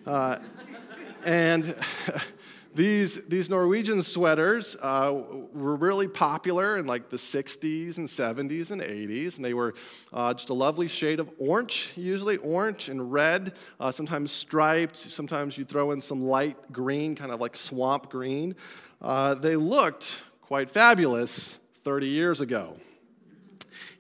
Uh, 0.07 0.37
and 1.25 1.65
These, 2.73 3.27
these 3.27 3.51
Norwegian 3.51 4.01
sweaters 4.03 4.77
uh, 4.81 5.23
were 5.53 5.75
really 5.75 6.07
popular 6.07 6.77
in 6.77 6.87
like 6.87 7.11
the 7.11 7.17
60s 7.17 7.99
and 7.99 8.07
70s 8.07 8.71
and 8.71 8.81
80s, 8.81 9.37
and 9.37 9.45
they 9.45 9.55
were 9.55 9.75
uh, 10.13 10.33
just 10.35 10.51
a 10.51 10.55
lovely 10.55 10.87
shade 10.87 11.19
of 11.19 11.29
orange, 11.39 11.93
usually 11.97 12.37
orange 12.37 12.89
and 12.89 13.13
red, 13.13 13.55
uh, 13.81 13.91
sometimes 13.91 14.31
striped, 14.31 14.95
sometimes 14.95 15.59
you 15.59 15.65
throw 15.65 15.91
in 15.91 16.01
some 16.01 16.23
light 16.23 16.57
green, 16.71 17.17
kind 17.17 17.33
of 17.33 17.41
like 17.41 17.57
swamp 17.57 18.09
green. 18.09 18.55
Uh, 19.03 19.35
they 19.35 19.57
looked 19.57 20.23
quite 20.41 20.71
fabulous 20.71 21.59
30 21.83 22.07
years 22.07 22.41
ago. 22.41 22.77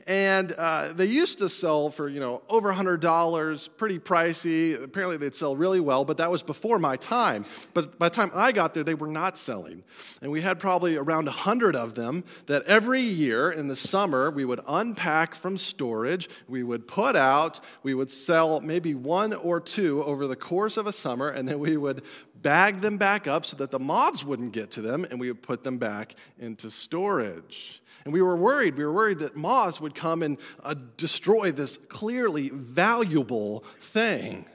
And 0.07 0.53
uh, 0.53 0.93
they 0.93 1.07
used 1.07 1.39
to 1.39 1.49
sell 1.49 1.91
for, 1.91 2.09
you 2.09 2.21
know, 2.21 2.43
over 2.49 2.73
$100, 2.73 3.69
pretty 3.77 3.99
pricey. 3.99 4.83
Apparently 4.83 5.17
they'd 5.17 5.35
sell 5.35 5.57
really 5.57 5.81
well, 5.81 6.05
but 6.05 6.17
that 6.19 6.31
was 6.31 6.43
before 6.43 6.79
my 6.79 6.97
time. 6.97 7.45
But 7.75 7.99
by 7.99 8.09
the 8.09 8.15
time 8.15 8.31
I 8.35 8.53
got 8.53 8.75
there, 8.75 8.85
they 8.85 8.95
were 8.95 9.09
not 9.09 9.37
selling. 9.37 9.83
And 10.23 10.31
we 10.31 10.41
had 10.41 10.59
probably 10.59 10.97
around 10.97 11.27
100 11.27 11.77
of 11.77 11.95
them 11.95 12.25
that 12.47 12.63
every 12.65 13.03
year 13.03 13.51
in 13.51 13.69
the 13.69 13.77
summer 13.77 14.31
we 14.31 14.45
would 14.45 14.61
unpack 14.67 15.35
from 15.35 15.59
storage, 15.59 16.29
we 16.49 16.63
would 16.63 16.87
put 16.87 17.17
out, 17.17 17.61
we 17.83 17.95
would 17.95 18.11
sell 18.11 18.61
maybe 18.61 18.95
one 18.95 19.33
or 19.35 19.61
two 19.61 20.03
over 20.05 20.27
the 20.27 20.37
course 20.37 20.77
of 20.77 20.87
a 20.87 20.93
summer, 20.93 21.29
and 21.29 21.49
then 21.49 21.59
we 21.59 21.77
would 21.77 22.03
bag 22.43 22.81
them 22.81 22.97
back 22.97 23.27
up 23.27 23.45
so 23.45 23.57
that 23.59 23.71
the 23.71 23.79
moths 23.79 24.25
wouldn't 24.25 24.53
get 24.53 24.71
to 24.73 24.83
them, 24.83 25.07
and 25.11 25.21
we 25.21 25.29
would 25.31 25.43
put 25.43 25.63
them 25.63 25.79
back 25.79 26.15
into 26.39 26.71
storage. 26.71 27.83
And 28.05 28.15
we 28.15 28.23
were 28.23 28.37
worried. 28.37 28.77
We 28.77 28.85
were 28.85 28.93
worried 28.93 29.19
that 29.19 29.37
moths 29.37 29.81
would 29.81 29.95
come 29.95 30.23
and 30.23 30.39
uh, 30.63 30.75
destroy 30.97 31.53
this 31.53 31.77
clearly 31.77 32.49
valuable 32.51 33.65
thing. 33.81 34.47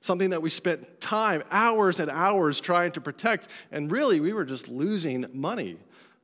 Something 0.00 0.30
that 0.30 0.42
we 0.42 0.48
spent 0.48 1.00
time, 1.00 1.42
hours 1.50 2.00
and 2.00 2.10
hours 2.10 2.60
trying 2.60 2.90
to 2.92 3.00
protect. 3.00 3.48
And 3.70 3.90
really, 3.90 4.18
we 4.18 4.32
were 4.32 4.44
just 4.44 4.68
losing 4.68 5.26
money 5.32 5.76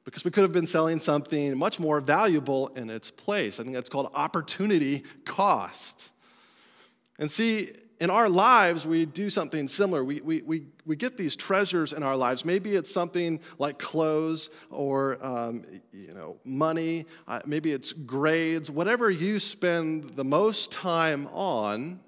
because 0.04 0.24
we 0.24 0.30
could 0.30 0.42
have 0.42 0.52
been 0.52 0.66
selling 0.66 0.98
something 0.98 1.58
much 1.58 1.78
more 1.78 2.00
valuable 2.00 2.68
in 2.68 2.88
its 2.88 3.10
place. 3.10 3.60
I 3.60 3.64
think 3.64 3.74
that's 3.74 3.90
called 3.90 4.10
opportunity 4.14 5.04
cost. 5.24 6.10
And 7.18 7.30
see, 7.30 7.72
in 7.98 8.10
our 8.10 8.28
lives, 8.28 8.86
we 8.86 9.06
do 9.06 9.30
something 9.30 9.68
similar. 9.68 10.04
We, 10.04 10.20
we, 10.20 10.42
we, 10.42 10.66
we 10.84 10.96
get 10.96 11.16
these 11.16 11.34
treasures 11.34 11.94
in 11.94 12.02
our 12.02 12.16
lives. 12.16 12.44
Maybe 12.44 12.74
it's 12.74 12.92
something 12.92 13.40
like 13.58 13.78
clothes 13.78 14.50
or 14.70 15.18
um, 15.24 15.64
you 15.92 16.12
know, 16.12 16.36
money. 16.44 17.06
Uh, 17.26 17.40
maybe 17.46 17.72
it's 17.72 17.92
grades. 17.94 18.70
Whatever 18.70 19.10
you 19.10 19.40
spend 19.40 20.10
the 20.10 20.24
most 20.24 20.70
time 20.70 21.26
on, 21.32 22.00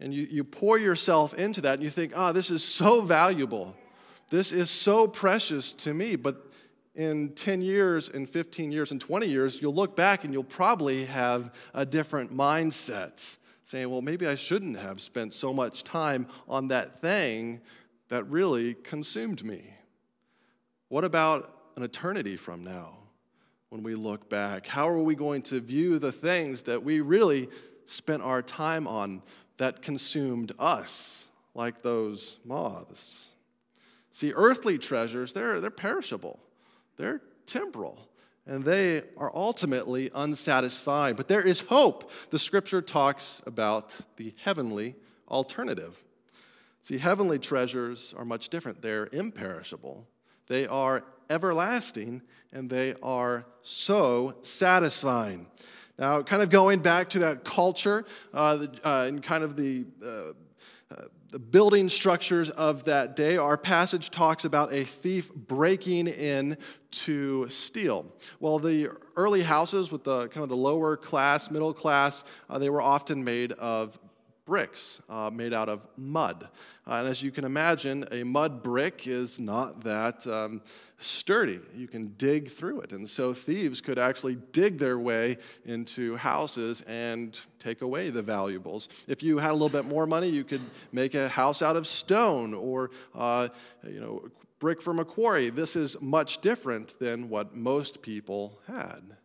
and 0.00 0.14
you, 0.14 0.26
you 0.30 0.44
pour 0.44 0.78
yourself 0.78 1.34
into 1.34 1.60
that, 1.62 1.74
and 1.74 1.82
you 1.82 1.90
think, 1.90 2.12
oh, 2.14 2.32
this 2.32 2.50
is 2.50 2.64
so 2.64 3.02
valuable. 3.02 3.74
This 4.30 4.52
is 4.52 4.70
so 4.70 5.06
precious 5.06 5.72
to 5.74 5.92
me. 5.92 6.16
But 6.16 6.46
in 6.94 7.34
10 7.34 7.60
years, 7.60 8.08
in 8.08 8.26
15 8.26 8.72
years, 8.72 8.92
in 8.92 8.98
20 8.98 9.26
years, 9.26 9.60
you'll 9.60 9.74
look 9.74 9.94
back 9.94 10.24
and 10.24 10.32
you'll 10.32 10.44
probably 10.44 11.04
have 11.04 11.54
a 11.74 11.84
different 11.84 12.34
mindset 12.34 13.36
saying, 13.66 13.90
well, 13.90 14.00
maybe 14.00 14.28
I 14.28 14.36
shouldn't 14.36 14.78
have 14.78 15.00
spent 15.00 15.34
so 15.34 15.52
much 15.52 15.82
time 15.82 16.28
on 16.48 16.68
that 16.68 17.00
thing 17.00 17.60
that 18.08 18.22
really 18.28 18.74
consumed 18.74 19.44
me. 19.44 19.74
What 20.88 21.02
about 21.02 21.52
an 21.76 21.82
eternity 21.82 22.36
from 22.36 22.62
now 22.62 22.96
when 23.70 23.82
we 23.82 23.96
look 23.96 24.30
back? 24.30 24.68
How 24.68 24.88
are 24.88 25.02
we 25.02 25.16
going 25.16 25.42
to 25.42 25.58
view 25.58 25.98
the 25.98 26.12
things 26.12 26.62
that 26.62 26.84
we 26.84 27.00
really 27.00 27.48
spent 27.86 28.22
our 28.22 28.40
time 28.40 28.86
on 28.86 29.20
that 29.56 29.82
consumed 29.82 30.52
us, 30.60 31.28
like 31.52 31.82
those 31.82 32.38
moths? 32.44 33.30
See, 34.12 34.32
earthly 34.32 34.78
treasures, 34.78 35.32
they're, 35.32 35.60
they're 35.60 35.70
perishable, 35.70 36.38
they're 36.96 37.20
temporal 37.46 37.98
and 38.46 38.64
they 38.64 39.02
are 39.16 39.32
ultimately 39.34 40.10
unsatisfied. 40.14 41.16
But 41.16 41.28
there 41.28 41.46
is 41.46 41.60
hope. 41.60 42.10
The 42.30 42.38
scripture 42.38 42.80
talks 42.80 43.42
about 43.46 43.98
the 44.16 44.32
heavenly 44.42 44.94
alternative. 45.28 46.02
See, 46.82 46.98
heavenly 46.98 47.38
treasures 47.38 48.14
are 48.16 48.24
much 48.24 48.48
different. 48.48 48.80
They're 48.80 49.08
imperishable, 49.12 50.06
they 50.46 50.66
are 50.66 51.04
everlasting, 51.28 52.22
and 52.52 52.70
they 52.70 52.94
are 53.02 53.44
so 53.62 54.38
satisfying. 54.42 55.48
Now, 55.98 56.22
kind 56.22 56.42
of 56.42 56.50
going 56.50 56.80
back 56.80 57.08
to 57.10 57.20
that 57.20 57.42
culture 57.42 58.04
uh, 58.32 58.66
uh, 58.84 59.06
and 59.08 59.22
kind 59.22 59.42
of 59.42 59.56
the 59.56 59.86
uh, 60.04 60.32
the 61.30 61.38
building 61.38 61.88
structures 61.88 62.50
of 62.50 62.84
that 62.84 63.16
day, 63.16 63.36
our 63.36 63.56
passage 63.56 64.10
talks 64.10 64.44
about 64.44 64.72
a 64.72 64.84
thief 64.84 65.32
breaking 65.34 66.08
in 66.08 66.56
to 66.90 67.48
steal. 67.48 68.06
Well, 68.40 68.58
the 68.58 68.90
early 69.16 69.42
houses 69.42 69.90
with 69.90 70.04
the 70.04 70.28
kind 70.28 70.42
of 70.42 70.48
the 70.48 70.56
lower 70.56 70.96
class, 70.96 71.50
middle 71.50 71.74
class, 71.74 72.24
uh, 72.48 72.58
they 72.58 72.70
were 72.70 72.82
often 72.82 73.24
made 73.24 73.52
of 73.52 73.98
bricks 74.46 75.02
uh, 75.08 75.28
made 75.30 75.52
out 75.52 75.68
of 75.68 75.86
mud. 75.96 76.48
Uh, 76.86 76.94
and 76.94 77.08
as 77.08 77.22
you 77.22 77.32
can 77.32 77.44
imagine, 77.44 78.04
a 78.12 78.22
mud 78.22 78.62
brick 78.62 79.06
is 79.06 79.40
not 79.40 79.82
that 79.82 80.26
um, 80.26 80.62
sturdy. 80.98 81.60
You 81.74 81.88
can 81.88 82.14
dig 82.16 82.48
through 82.48 82.80
it. 82.82 82.92
And 82.92 83.06
so 83.08 83.34
thieves 83.34 83.80
could 83.80 83.98
actually 83.98 84.36
dig 84.52 84.78
their 84.78 84.98
way 84.98 85.36
into 85.64 86.16
houses 86.16 86.82
and 86.86 87.38
take 87.58 87.82
away 87.82 88.10
the 88.10 88.22
valuables. 88.22 88.88
If 89.08 89.22
you 89.22 89.38
had 89.38 89.50
a 89.50 89.54
little 89.54 89.68
bit 89.68 89.84
more 89.84 90.06
money, 90.06 90.28
you 90.28 90.44
could 90.44 90.62
make 90.92 91.14
a 91.14 91.28
house 91.28 91.60
out 91.60 91.76
of 91.76 91.86
stone 91.86 92.54
or, 92.54 92.92
uh, 93.14 93.48
you 93.82 94.00
know, 94.00 94.30
brick 94.60 94.80
from 94.80 95.00
a 95.00 95.04
quarry. 95.04 95.50
This 95.50 95.74
is 95.74 96.00
much 96.00 96.40
different 96.40 96.98
than 97.00 97.28
what 97.28 97.56
most 97.56 98.00
people 98.00 98.60
had. 98.66 99.16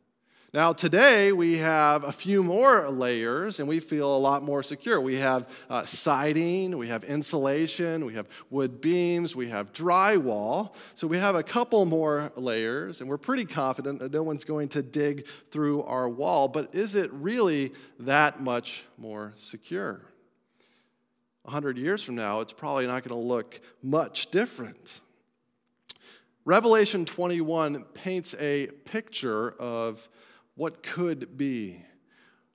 Now, 0.54 0.74
today 0.74 1.32
we 1.32 1.60
have 1.60 2.04
a 2.04 2.12
few 2.12 2.44
more 2.44 2.90
layers 2.90 3.62
and 3.62 3.70
we 3.70 3.80
feel 3.80 4.14
a 4.14 4.20
lot 4.20 4.44
more 4.44 4.64
secure. 4.64 5.00
We 5.00 5.16
have 5.16 5.48
uh, 5.70 5.86
siding, 5.86 6.78
we 6.78 6.90
have 6.90 7.06
insulation, 7.06 8.04
we 8.04 8.16
have 8.16 8.28
wood 8.50 8.82
beams, 8.82 9.34
we 9.34 9.48
have 9.48 9.72
drywall. 9.72 10.76
So 10.94 11.08
we 11.08 11.20
have 11.20 11.36
a 11.36 11.44
couple 11.44 11.86
more 11.86 12.34
layers 12.36 13.00
and 13.00 13.10
we're 13.10 13.18
pretty 13.18 13.46
confident 13.46 14.00
that 14.00 14.12
no 14.12 14.24
one's 14.24 14.44
going 14.44 14.68
to 14.70 14.84
dig 14.84 15.26
through 15.52 15.84
our 15.84 16.10
wall. 16.10 16.50
But 16.50 16.76
is 16.76 16.96
it 16.96 17.14
really 17.14 17.72
that 18.00 18.42
much 18.42 18.84
more 18.98 19.32
secure? 19.38 20.02
A 21.46 21.52
hundred 21.52 21.78
years 21.78 22.04
from 22.04 22.16
now, 22.16 22.42
it's 22.42 22.52
probably 22.52 22.88
not 22.88 23.08
going 23.08 23.22
to 23.22 23.26
look 23.26 23.62
much 23.82 24.32
different. 24.32 25.00
Revelation 26.44 27.06
21 27.06 27.86
paints 27.94 28.36
a 28.38 28.68
picture 28.84 29.52
of 29.52 30.10
what 30.56 30.84
could 30.84 31.38
be, 31.38 31.84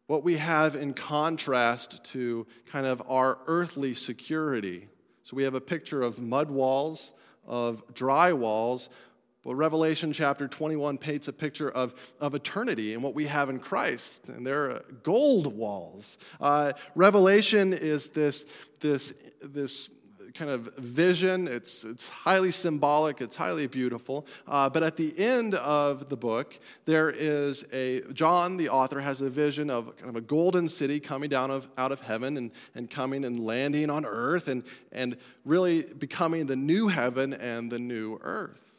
what 0.06 0.22
we 0.22 0.36
have 0.36 0.76
in 0.76 0.94
contrast 0.94 2.04
to 2.04 2.46
kind 2.70 2.86
of 2.86 3.02
our 3.08 3.38
earthly 3.46 3.94
security. 3.94 4.88
So 5.22 5.36
we 5.36 5.44
have 5.44 5.54
a 5.54 5.60
picture 5.60 6.02
of 6.02 6.20
mud 6.20 6.50
walls, 6.50 7.12
of 7.44 7.82
dry 7.94 8.32
walls, 8.32 8.88
but 9.46 9.54
Revelation 9.54 10.12
chapter 10.12 10.48
21 10.48 10.98
paints 10.98 11.28
a 11.28 11.32
picture 11.32 11.70
of, 11.70 11.94
of 12.20 12.34
eternity 12.34 12.94
and 12.94 13.02
what 13.02 13.14
we 13.14 13.26
have 13.26 13.48
in 13.48 13.60
Christ, 13.60 14.28
and 14.28 14.44
they're 14.44 14.82
gold 15.04 15.56
walls. 15.56 16.18
Uh, 16.40 16.72
Revelation 16.96 17.72
is 17.72 18.08
this, 18.08 18.44
this, 18.80 19.12
this 19.40 19.88
kind 20.36 20.50
of 20.50 20.74
vision. 20.76 21.48
It's, 21.48 21.82
it's 21.84 22.08
highly 22.08 22.50
symbolic, 22.50 23.20
it's 23.20 23.36
highly 23.36 23.66
beautiful. 23.66 24.26
Uh, 24.46 24.68
but 24.68 24.82
at 24.82 24.96
the 24.96 25.14
end 25.18 25.54
of 25.54 26.08
the 26.08 26.16
book, 26.16 26.58
there 26.84 27.10
is 27.10 27.64
a, 27.72 28.02
John, 28.12 28.56
the 28.56 28.68
author, 28.68 29.00
has 29.00 29.20
a 29.22 29.30
vision 29.30 29.70
of 29.70 29.96
kind 29.96 30.10
of 30.10 30.16
a 30.16 30.20
golden 30.20 30.68
city 30.68 31.00
coming 31.00 31.30
down 31.30 31.50
of, 31.50 31.68
out 31.78 31.90
of 31.90 32.00
heaven 32.00 32.36
and, 32.36 32.50
and 32.74 32.90
coming 32.90 33.24
and 33.24 33.40
landing 33.40 33.88
on 33.88 34.04
earth 34.04 34.48
and, 34.48 34.62
and 34.92 35.16
really 35.44 35.82
becoming 35.82 36.46
the 36.46 36.56
new 36.56 36.88
heaven 36.88 37.32
and 37.32 37.72
the 37.72 37.78
new 37.78 38.20
earth. 38.22 38.74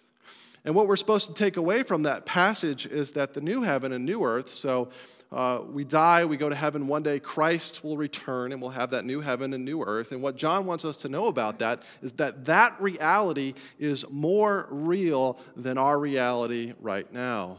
And 0.64 0.76
what 0.76 0.88
we're 0.88 0.98
supposed 0.98 1.30
to 1.30 1.34
take 1.34 1.58
away 1.58 1.84
from 1.84 2.04
that 2.04 2.26
passage 2.26 2.86
is 2.86 3.14
that 3.14 3.34
the 3.34 3.42
new 3.42 3.62
heaven 3.62 3.94
and 3.94 4.06
new 4.06 4.24
earth, 4.24 4.50
so 4.50 4.90
uh, 5.32 5.62
we 5.70 5.84
die, 5.84 6.24
we 6.26 6.38
go 6.38 6.48
to 6.48 6.56
heaven 6.56 6.88
one 6.88 7.04
day, 7.04 7.20
Christ 7.20 7.84
will 7.84 7.98
return 7.98 8.54
and 8.54 8.62
we'll 8.62 8.72
have 8.72 8.92
that 8.92 9.04
new 9.04 9.20
heaven 9.20 9.54
and 9.54 9.66
new 9.66 9.84
earth. 9.84 10.12
And 10.14 10.22
what 10.22 10.38
John 10.38 10.66
wants 10.66 10.86
us 10.86 10.98
to 10.98 11.10
know 11.10 11.28
about 11.28 11.60
that 11.60 11.84
is 12.02 12.14
that 12.14 12.46
that 12.46 12.76
reality 12.80 13.54
is 13.78 14.10
more 14.10 14.68
real 14.72 15.38
than 15.56 15.78
our 15.78 16.00
reality 16.00 16.74
right 16.80 17.12
now. 17.12 17.58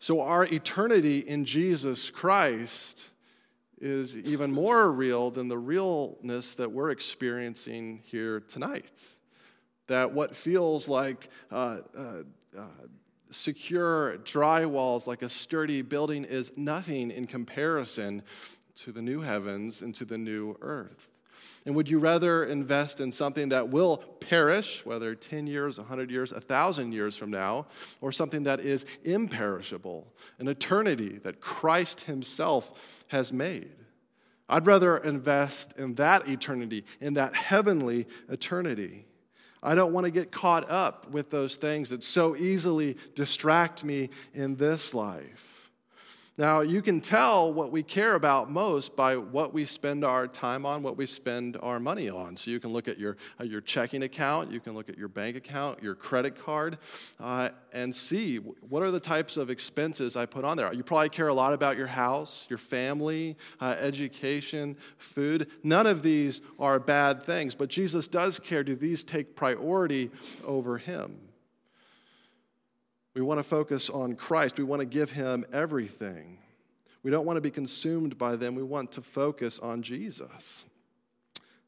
So 0.00 0.20
our 0.20 0.44
eternity 0.44 1.20
in 1.20 1.44
Jesus 1.44 2.10
Christ 2.10 3.10
is 3.80 4.16
even 4.16 4.52
more 4.52 4.90
real 4.90 5.30
than 5.30 5.48
the 5.48 5.58
realness 5.58 6.54
that 6.54 6.72
we're 6.72 6.90
experiencing 6.90 8.02
here 8.06 8.40
tonight. 8.40 9.12
That 9.86 10.12
what 10.12 10.34
feels 10.34 10.88
like 10.88 11.28
uh, 11.50 11.78
uh, 11.96 12.22
uh, 12.58 12.66
secure 13.30 14.18
dry 14.18 14.66
walls 14.66 15.06
like 15.06 15.22
a 15.22 15.28
sturdy 15.28 15.82
building 15.82 16.24
is 16.24 16.52
nothing 16.56 17.10
in 17.10 17.26
comparison 17.26 18.22
to 18.76 18.92
the 18.92 19.02
new 19.02 19.20
heavens 19.20 19.82
and 19.82 19.94
to 19.94 20.04
the 20.04 20.18
new 20.18 20.56
earth. 20.60 21.10
And 21.64 21.74
would 21.74 21.90
you 21.90 21.98
rather 21.98 22.44
invest 22.44 23.00
in 23.00 23.10
something 23.10 23.48
that 23.48 23.68
will 23.68 23.96
perish, 23.96 24.86
whether 24.86 25.14
10 25.14 25.46
years, 25.46 25.78
100 25.78 26.10
years, 26.10 26.32
1,000 26.32 26.92
years 26.92 27.16
from 27.16 27.30
now, 27.30 27.66
or 28.00 28.12
something 28.12 28.44
that 28.44 28.60
is 28.60 28.86
imperishable, 29.04 30.06
an 30.38 30.46
eternity 30.46 31.18
that 31.24 31.40
Christ 31.40 32.02
Himself 32.02 33.04
has 33.08 33.32
made? 33.32 33.72
I'd 34.48 34.66
rather 34.66 34.96
invest 34.98 35.76
in 35.76 35.94
that 35.96 36.28
eternity, 36.28 36.84
in 37.00 37.14
that 37.14 37.34
heavenly 37.34 38.06
eternity. 38.28 39.06
I 39.66 39.74
don't 39.74 39.92
want 39.92 40.04
to 40.04 40.12
get 40.12 40.30
caught 40.30 40.70
up 40.70 41.10
with 41.10 41.28
those 41.30 41.56
things 41.56 41.90
that 41.90 42.04
so 42.04 42.36
easily 42.36 42.96
distract 43.16 43.82
me 43.82 44.10
in 44.32 44.54
this 44.54 44.94
life. 44.94 45.55
Now, 46.38 46.60
you 46.60 46.82
can 46.82 47.00
tell 47.00 47.50
what 47.54 47.72
we 47.72 47.82
care 47.82 48.14
about 48.14 48.50
most 48.50 48.94
by 48.94 49.16
what 49.16 49.54
we 49.54 49.64
spend 49.64 50.04
our 50.04 50.28
time 50.28 50.66
on, 50.66 50.82
what 50.82 50.98
we 50.98 51.06
spend 51.06 51.56
our 51.62 51.80
money 51.80 52.10
on. 52.10 52.36
So 52.36 52.50
you 52.50 52.60
can 52.60 52.74
look 52.74 52.88
at 52.88 52.98
your, 52.98 53.16
uh, 53.40 53.44
your 53.44 53.62
checking 53.62 54.02
account, 54.02 54.52
you 54.52 54.60
can 54.60 54.74
look 54.74 54.90
at 54.90 54.98
your 54.98 55.08
bank 55.08 55.38
account, 55.38 55.82
your 55.82 55.94
credit 55.94 56.38
card, 56.38 56.76
uh, 57.20 57.48
and 57.72 57.94
see 57.94 58.36
what 58.36 58.82
are 58.82 58.90
the 58.90 59.00
types 59.00 59.38
of 59.38 59.48
expenses 59.48 60.14
I 60.14 60.26
put 60.26 60.44
on 60.44 60.58
there. 60.58 60.70
You 60.74 60.82
probably 60.82 61.08
care 61.08 61.28
a 61.28 61.34
lot 61.34 61.54
about 61.54 61.78
your 61.78 61.86
house, 61.86 62.46
your 62.50 62.58
family, 62.58 63.34
uh, 63.58 63.76
education, 63.80 64.76
food. 64.98 65.50
None 65.62 65.86
of 65.86 66.02
these 66.02 66.42
are 66.58 66.78
bad 66.78 67.22
things, 67.22 67.54
but 67.54 67.70
Jesus 67.70 68.08
does 68.08 68.38
care. 68.38 68.62
Do 68.62 68.74
these 68.74 69.04
take 69.04 69.36
priority 69.36 70.10
over 70.44 70.76
Him? 70.76 71.25
We 73.16 73.22
want 73.22 73.38
to 73.38 73.44
focus 73.44 73.88
on 73.88 74.14
Christ. 74.14 74.58
We 74.58 74.64
want 74.64 74.80
to 74.80 74.86
give 74.86 75.10
him 75.10 75.46
everything. 75.50 76.36
We 77.02 77.10
don't 77.10 77.24
want 77.24 77.38
to 77.38 77.40
be 77.40 77.50
consumed 77.50 78.18
by 78.18 78.36
them. 78.36 78.54
We 78.54 78.62
want 78.62 78.92
to 78.92 79.00
focus 79.00 79.58
on 79.58 79.80
Jesus. 79.80 80.66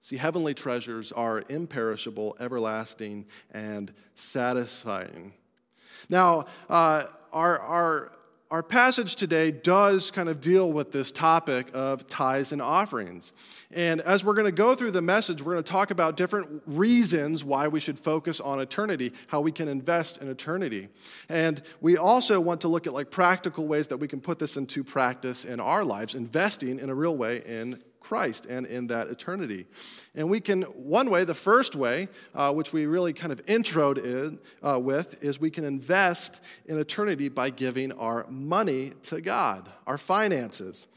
See, 0.03 0.19
heavenly 0.19 0.53
treasures 0.53 1.11
are 1.11 1.43
imperishable, 1.49 2.37
everlasting, 2.39 3.25
and 3.51 3.91
satisfying. 4.15 5.33
Now, 6.11 6.45
uh, 6.69 7.05
our, 7.33 7.59
our 7.61 8.13
our 8.51 8.63
passage 8.63 9.17
today 9.17 9.51
does 9.51 10.11
kind 10.11 10.29
of 10.29 10.41
deal 10.41 10.73
with 10.73 10.91
this 10.91 11.13
topic 11.13 11.69
of 11.75 12.07
tithes 12.07 12.51
and 12.51 12.63
offerings. 12.63 13.35
And 13.71 14.01
as 14.01 14.25
we're 14.25 14.33
going 14.33 14.47
to 14.47 14.53
go 14.53 14.75
through 14.75 14.93
the 14.93 15.03
message, 15.03 15.43
we're 15.43 15.53
going 15.53 15.65
to 15.65 15.71
talk 15.71 15.91
about 15.91 16.17
different 16.17 16.63
reasons 16.67 17.45
why 17.45 17.69
we 17.69 17.79
should 17.79 18.01
focus 18.01 18.41
on 18.41 18.59
eternity, 18.59 19.13
how 19.27 19.43
we 19.43 19.53
can 19.53 19.69
invest 19.69 20.23
in 20.23 20.29
eternity. 20.29 20.89
And 21.29 21.61
we 21.83 21.99
also 21.99 22.41
want 22.41 22.63
to 22.63 22.69
look 22.69 22.87
at 22.87 22.95
like 22.95 23.11
practical 23.11 23.67
ways 23.67 23.89
that 23.89 23.99
we 23.99 24.09
can 24.09 24.21
put 24.21 24.39
this 24.39 24.57
into 24.57 24.83
practice 24.83 25.45
in 25.45 25.61
our 25.61 25.85
lives, 25.85 26.15
investing 26.15 26.79
in 26.79 26.89
a 26.89 26.95
real 26.95 27.19
way 27.19 27.43
in 27.45 27.83
Christ 28.01 28.47
and 28.47 28.67
in 28.67 28.87
that 28.89 29.09
eternity. 29.09 29.67
And 30.15 30.31
we 30.31 30.41
can, 30.41 30.63
one 30.63 31.11
way, 31.11 31.25
the 31.25 31.35
first 31.35 31.77
way, 31.77 32.09
uh, 32.35 32.53
which 32.53 32.73
we 32.73 32.87
really 32.87 33.13
kind 33.13 33.33
of 33.33 33.45
introed 33.47 34.05
in, 34.05 34.39
uh, 34.63 34.79
with, 34.81 35.23
is 35.23 35.41
we 35.41 35.51
can 35.51 35.65
invest 35.65 36.41
in 36.67 36.79
eternity 36.79 37.29
by 37.29 37.51
giving 37.51 37.93
our 37.93 38.27
money 38.29 38.93
to 39.05 39.21
God, 39.21 39.69
our 39.87 39.99
finances. 39.99 40.89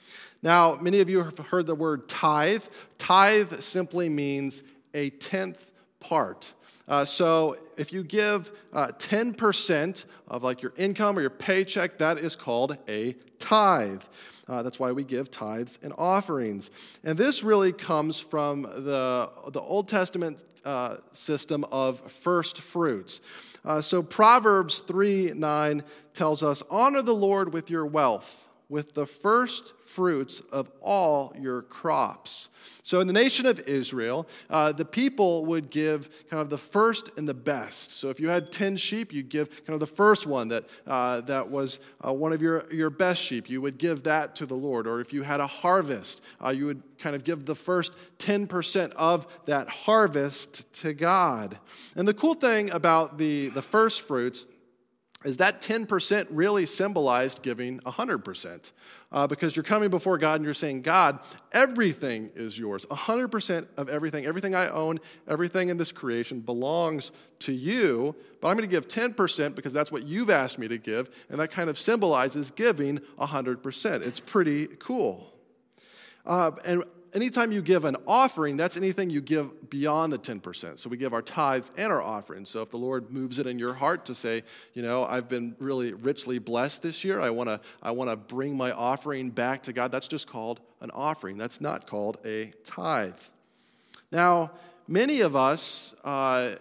Now, 0.44 0.76
many 0.82 1.02
of 1.02 1.10
you 1.10 1.24
have 1.24 1.38
heard 1.38 1.68
the 1.68 1.76
word 1.76 2.08
tithe. 2.08 2.64
Tithe 2.98 3.60
simply 3.60 4.10
means 4.10 4.64
a 4.94 5.10
tenth 5.12 5.72
part. 6.00 6.54
Uh, 6.88 7.06
so 7.06 7.56
if 7.78 7.94
you 7.94 8.04
give 8.04 8.52
uh, 8.74 8.88
10% 8.98 10.06
of 10.28 10.44
like 10.44 10.62
your 10.62 10.74
income 10.78 11.18
or 11.18 11.22
your 11.22 11.30
paycheck, 11.30 11.98
that 12.00 12.18
is 12.18 12.36
called 12.36 12.78
a 12.88 13.14
tithe. 13.40 14.02
Uh, 14.52 14.62
that's 14.62 14.82
why 14.82 14.92
we 14.92 15.06
give 15.06 15.32
tithes 15.32 15.80
and 15.82 15.94
offerings. 15.98 16.72
And 17.06 17.18
this 17.18 17.42
really 17.42 17.72
comes 17.72 18.20
from 18.20 18.64
the, 18.64 19.30
the 19.48 19.62
Old 19.62 19.88
Testament 19.88 20.44
uh, 20.66 20.98
system 21.14 21.64
of 21.72 22.12
first 22.12 22.60
fruits. 22.60 23.22
Uh, 23.64 23.80
so 23.80 24.04
Proverbs 24.04 24.80
3 24.80 25.32
9 25.36 25.84
tells 26.14 26.44
us, 26.44 26.64
Honor 26.70 27.02
the 27.02 27.16
Lord 27.16 27.54
with 27.54 27.70
your 27.70 27.86
wealth, 27.86 28.50
with 28.72 28.94
the 28.94 29.06
first 29.06 29.74
fruits 29.84 30.40
of 30.52 30.72
all 30.80 31.36
your 31.38 31.62
crops. 31.64 32.48
So, 32.84 33.02
in 33.02 33.08
the 33.08 33.14
nation 33.14 33.46
of 33.46 33.60
Israel, 33.68 34.30
uh, 34.50 34.72
the 34.72 34.86
people 34.86 35.46
would 35.46 35.70
give 35.70 36.10
kind 36.30 36.42
of 36.42 36.50
the 36.50 36.58
first 36.58 37.10
and 37.18 37.28
the 37.28 37.34
best. 37.34 37.92
So, 37.92 38.10
if 38.10 38.18
you 38.18 38.30
had 38.30 38.50
10 38.50 38.78
sheep, 38.78 39.14
you'd 39.14 39.28
give 39.28 39.50
kind 39.66 39.74
of 39.74 39.82
the 39.82 39.94
first 39.94 40.26
one 40.26 40.48
that, 40.48 40.64
uh, 40.88 41.20
that 41.22 41.50
was 41.50 41.80
uh, 42.08 42.14
one 42.14 42.32
of 42.32 42.42
your, 42.42 42.64
your 42.74 42.90
best 42.90 43.22
sheep. 43.22 43.50
You 43.50 43.62
would 43.62 43.78
give 43.78 44.04
that 44.04 44.38
to 44.38 44.46
the 44.46 44.56
Lord. 44.56 44.88
Or 44.88 45.02
if 45.02 45.12
you 45.12 45.22
had 45.24 45.42
a 45.42 45.48
harvest, 45.48 46.24
uh, 46.44 46.50
you 46.50 46.66
would 46.66 46.82
kind 46.98 47.16
of 47.16 47.26
give 47.26 47.46
the 47.46 47.56
first 47.56 47.98
10% 48.20 48.94
of 48.94 49.28
that 49.46 49.68
harvest 49.68 50.72
to 50.76 50.94
God. 50.94 51.58
And 51.96 52.08
the 52.08 52.14
cool 52.14 52.36
thing 52.36 52.72
about 52.72 53.18
the, 53.18 53.50
the 53.50 53.62
first 53.62 54.02
fruits 54.02 54.46
is 55.24 55.38
that 55.38 55.62
10% 55.62 56.28
really 56.32 56.66
symbolized 56.66 57.42
giving 57.44 57.80
100%. 57.80 58.72
Uh, 59.12 59.28
because 59.28 59.56
you're 59.56 59.64
coming 59.64 59.90
before 59.90 60.18
God 60.18 60.36
and 60.36 60.46
you're 60.46 60.54
saying, 60.54 60.82
God, 60.82 61.20
everything 61.52 62.32
is 62.34 62.58
yours. 62.58 62.86
100% 62.86 63.68
of 63.76 63.90
everything, 63.90 64.26
everything 64.26 64.56
I 64.56 64.70
own, 64.70 65.00
everything 65.28 65.70
in 65.70 65.78
this 65.78 65.92
creation 65.92 66.40
belongs 66.40 67.12
to 67.40 67.52
you, 67.52 68.16
but 68.40 68.48
I'm 68.48 68.56
going 68.56 68.68
to 68.68 68.74
give 68.74 68.88
10% 68.88 69.54
because 69.54 69.74
that's 69.74 69.92
what 69.92 70.08
you've 70.08 70.30
asked 70.30 70.58
me 70.58 70.68
to 70.70 70.78
give. 70.78 71.10
And 71.30 71.40
that 71.42 71.52
kind 71.52 71.70
of 71.70 71.78
symbolizes 71.78 72.52
giving 72.52 73.00
100%. 73.20 74.08
It's 74.08 74.20
pretty 74.20 74.68
cool. 74.80 75.34
Uh, 76.26 76.52
and 76.66 76.84
anytime 77.14 77.52
you 77.52 77.62
give 77.62 77.86
an 77.86 77.98
offering, 78.08 78.58
that's 78.58 78.78
anything 78.78 79.10
you 79.10 79.22
give 79.22 79.70
beyond 79.70 80.14
the 80.14 80.20
10%. 80.20 80.80
So 80.80 80.90
we 80.90 80.98
give 80.98 81.14
our 81.14 81.22
tithes 81.22 81.72
and 81.78 81.92
our 81.92 82.02
offerings. 82.02 82.50
So 82.50 82.62
if 82.62 82.70
the 82.70 82.78
Lord 82.78 83.12
moves 83.12 83.40
it 83.40 83.48
in 83.48 83.60
your 83.60 83.74
heart 83.74 84.06
to 84.06 84.16
say, 84.16 84.44
you 84.74 84.82
know, 84.82 85.06
I've 85.06 85.28
been 85.28 85.56
really 85.60 85.94
richly 85.94 86.40
blessed 86.40 86.82
this 86.82 87.04
year, 87.04 87.20
I 87.20 87.30
want 87.30 87.50
to 87.50 87.60
I 87.82 87.92
want 87.92 88.10
to 88.10 88.16
bring 88.16 88.56
my 88.56 88.72
offering 88.72 89.30
back 89.30 89.64
to 89.64 89.74
God, 89.74 89.92
that's 89.92 90.08
just 90.08 90.28
called 90.28 90.60
an 90.82 90.92
offering. 90.92 91.38
That's 91.38 91.62
not 91.62 91.88
called 91.88 92.18
a 92.26 92.52
tithe. 92.66 93.20
Now, 94.12 94.52
many 94.88 95.22
of 95.22 95.36
us 95.36 95.96
uh, 96.04 96.56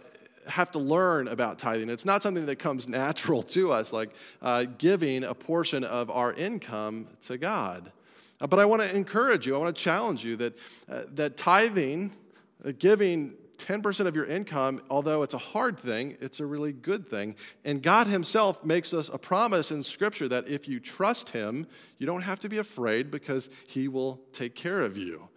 have 0.47 0.71
to 0.73 0.79
learn 0.79 1.29
about 1.29 1.59
tithing. 1.59 1.89
It's 1.89 2.05
not 2.05 2.23
something 2.23 2.47
that 2.47 2.59
comes 2.59 2.89
natural 2.89 3.43
to 3.55 3.73
us, 3.73 3.93
like 3.93 4.11
uh, 4.43 4.65
giving 4.79 5.25
a 5.25 5.35
portion 5.35 5.85
of 5.85 6.11
our 6.11 6.33
income 6.33 7.07
to 7.23 7.39
God. 7.39 7.93
Uh, 8.41 8.47
but 8.47 8.59
I 8.59 8.65
want 8.65 8.83
to 8.83 8.95
encourage 8.95 9.47
you, 9.47 9.55
I 9.55 9.59
want 9.59 9.75
to 9.75 9.83
challenge 9.83 10.25
you 10.25 10.37
that, 10.37 10.59
uh, 10.89 11.03
that 11.15 11.37
tithing, 11.37 12.13
uh, 12.65 12.73
giving 12.79 13.35
10% 13.59 14.07
of 14.07 14.17
your 14.17 14.25
income, 14.25 14.81
although 14.89 15.23
it's 15.23 15.35
a 15.35 15.39
hard 15.39 15.79
thing, 15.79 16.17
it's 16.21 16.41
a 16.41 16.47
really 16.47 16.73
good 16.73 17.07
thing. 17.07 17.37
And 17.65 17.83
God 17.83 18.07
Himself 18.07 18.65
makes 18.65 18.95
us 18.95 19.11
a 19.13 19.19
promise 19.19 19.71
in 19.71 19.83
Scripture 19.83 20.29
that 20.29 20.49
if 20.49 20.67
you 20.67 20.81
trust 20.81 21.31
Him, 21.31 21.67
you 21.99 22.07
don't 22.07 22.23
have 22.23 22.41
to 22.41 22.49
be 22.49 22.59
afraid 22.59 23.11
because 23.11 23.51
He 23.69 23.89
will 23.89 24.21
take 24.33 24.55
care 24.55 24.81
of 24.81 24.97
you. 24.97 25.29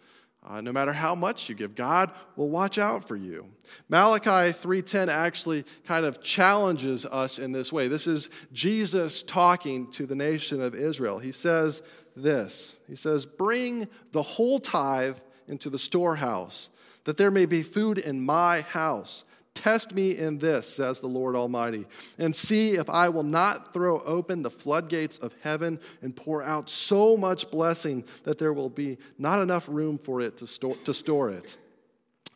Uh, 0.45 0.59
no 0.59 0.73
matter 0.73 0.91
how 0.91 1.15
much 1.15 1.47
you 1.47 1.55
give, 1.55 1.73
God 1.73 2.11
will 2.35 2.49
watch 2.49 2.77
out 2.77 3.07
for 3.07 3.15
you. 3.15 3.47
Malachi 3.87 4.51
3:10 4.51 5.07
actually 5.07 5.63
kind 5.85 6.05
of 6.05 6.21
challenges 6.21 7.05
us 7.05 7.39
in 7.39 7.53
this 7.53 7.71
way. 7.71 7.87
This 7.87 8.07
is 8.07 8.29
Jesus 8.51 9.23
talking 9.23 9.89
to 9.91 10.05
the 10.05 10.15
nation 10.15 10.61
of 10.61 10.75
Israel. 10.75 11.17
He 11.17 11.31
says, 11.31 11.81
this 12.15 12.75
He 12.87 12.95
says, 12.95 13.25
Bring 13.25 13.87
the 14.11 14.23
whole 14.23 14.59
tithe 14.59 15.17
into 15.47 15.69
the 15.69 15.79
storehouse, 15.79 16.69
that 17.03 17.17
there 17.17 17.31
may 17.31 17.45
be 17.45 17.63
food 17.63 17.97
in 17.97 18.23
my 18.23 18.61
house. 18.61 19.23
Test 19.53 19.93
me 19.93 20.17
in 20.17 20.39
this, 20.39 20.67
says 20.67 20.99
the 20.99 21.07
Lord 21.07 21.35
Almighty, 21.35 21.85
and 22.17 22.35
see 22.35 22.71
if 22.71 22.89
I 22.89 23.09
will 23.09 23.23
not 23.23 23.71
throw 23.71 23.99
open 23.99 24.41
the 24.41 24.49
floodgates 24.49 25.19
of 25.19 25.35
heaven 25.41 25.79
and 26.01 26.15
pour 26.15 26.41
out 26.41 26.71
so 26.71 27.15
much 27.15 27.51
blessing 27.51 28.03
that 28.23 28.39
there 28.39 28.51
will 28.51 28.69
be 28.69 28.97
not 29.19 29.41
enough 29.41 29.67
room 29.69 29.99
for 29.99 30.21
it 30.21 30.37
to 30.37 30.47
store, 30.47 30.75
to 30.85 30.93
store 30.93 31.29
it. 31.29 31.57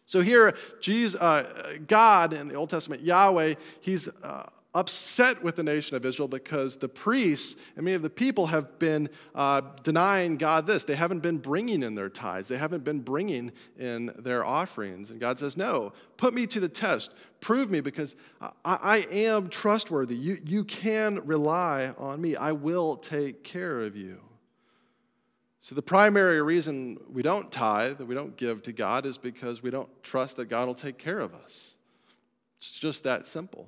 So 0.05 0.21
here, 0.21 0.55
Jesus, 0.79 1.19
uh, 1.19 1.77
God 1.87 2.33
in 2.33 2.47
the 2.47 2.55
Old 2.55 2.69
Testament, 2.69 3.01
Yahweh, 3.01 3.55
he's 3.81 4.07
uh, 4.23 4.49
upset 4.77 5.43
with 5.43 5.55
the 5.55 5.63
nation 5.63 5.97
of 5.97 6.05
Israel 6.05 6.27
because 6.27 6.77
the 6.77 6.87
priests 6.87 7.59
and 7.75 7.83
many 7.83 7.95
of 7.95 8.03
the 8.03 8.09
people 8.09 8.45
have 8.45 8.77
been 8.77 9.09
uh, 9.33 9.61
denying 9.81 10.37
God 10.37 10.67
this. 10.67 10.83
They 10.83 10.95
haven't 10.95 11.21
been 11.21 11.39
bringing 11.39 11.81
in 11.81 11.95
their 11.95 12.09
tithes, 12.09 12.47
they 12.47 12.57
haven't 12.57 12.83
been 12.83 12.99
bringing 12.99 13.51
in 13.79 14.13
their 14.19 14.45
offerings. 14.45 15.09
And 15.09 15.19
God 15.19 15.39
says, 15.39 15.57
No, 15.57 15.93
put 16.17 16.35
me 16.35 16.45
to 16.47 16.59
the 16.59 16.69
test. 16.69 17.13
Prove 17.41 17.71
me 17.71 17.81
because 17.81 18.15
I, 18.39 18.51
I 18.63 19.05
am 19.11 19.49
trustworthy. 19.49 20.15
You, 20.15 20.37
you 20.45 20.63
can 20.63 21.25
rely 21.25 21.93
on 21.97 22.21
me. 22.21 22.35
I 22.35 22.51
will 22.51 22.97
take 22.97 23.43
care 23.43 23.81
of 23.81 23.95
you. 23.95 24.21
So, 25.61 25.73
the 25.73 25.81
primary 25.81 26.41
reason 26.41 26.99
we 27.11 27.23
don't 27.23 27.51
tithe, 27.51 27.97
that 27.97 28.05
we 28.05 28.15
don't 28.15 28.37
give 28.37 28.61
to 28.63 28.71
God, 28.71 29.07
is 29.07 29.17
because 29.17 29.63
we 29.63 29.71
don't 29.71 29.89
trust 30.03 30.37
that 30.37 30.45
God 30.45 30.67
will 30.67 30.75
take 30.75 30.99
care 30.99 31.19
of 31.19 31.33
us. 31.33 31.75
It's 32.59 32.79
just 32.79 33.03
that 33.03 33.27
simple. 33.27 33.67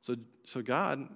So, 0.00 0.16
so 0.44 0.62
God, 0.62 1.08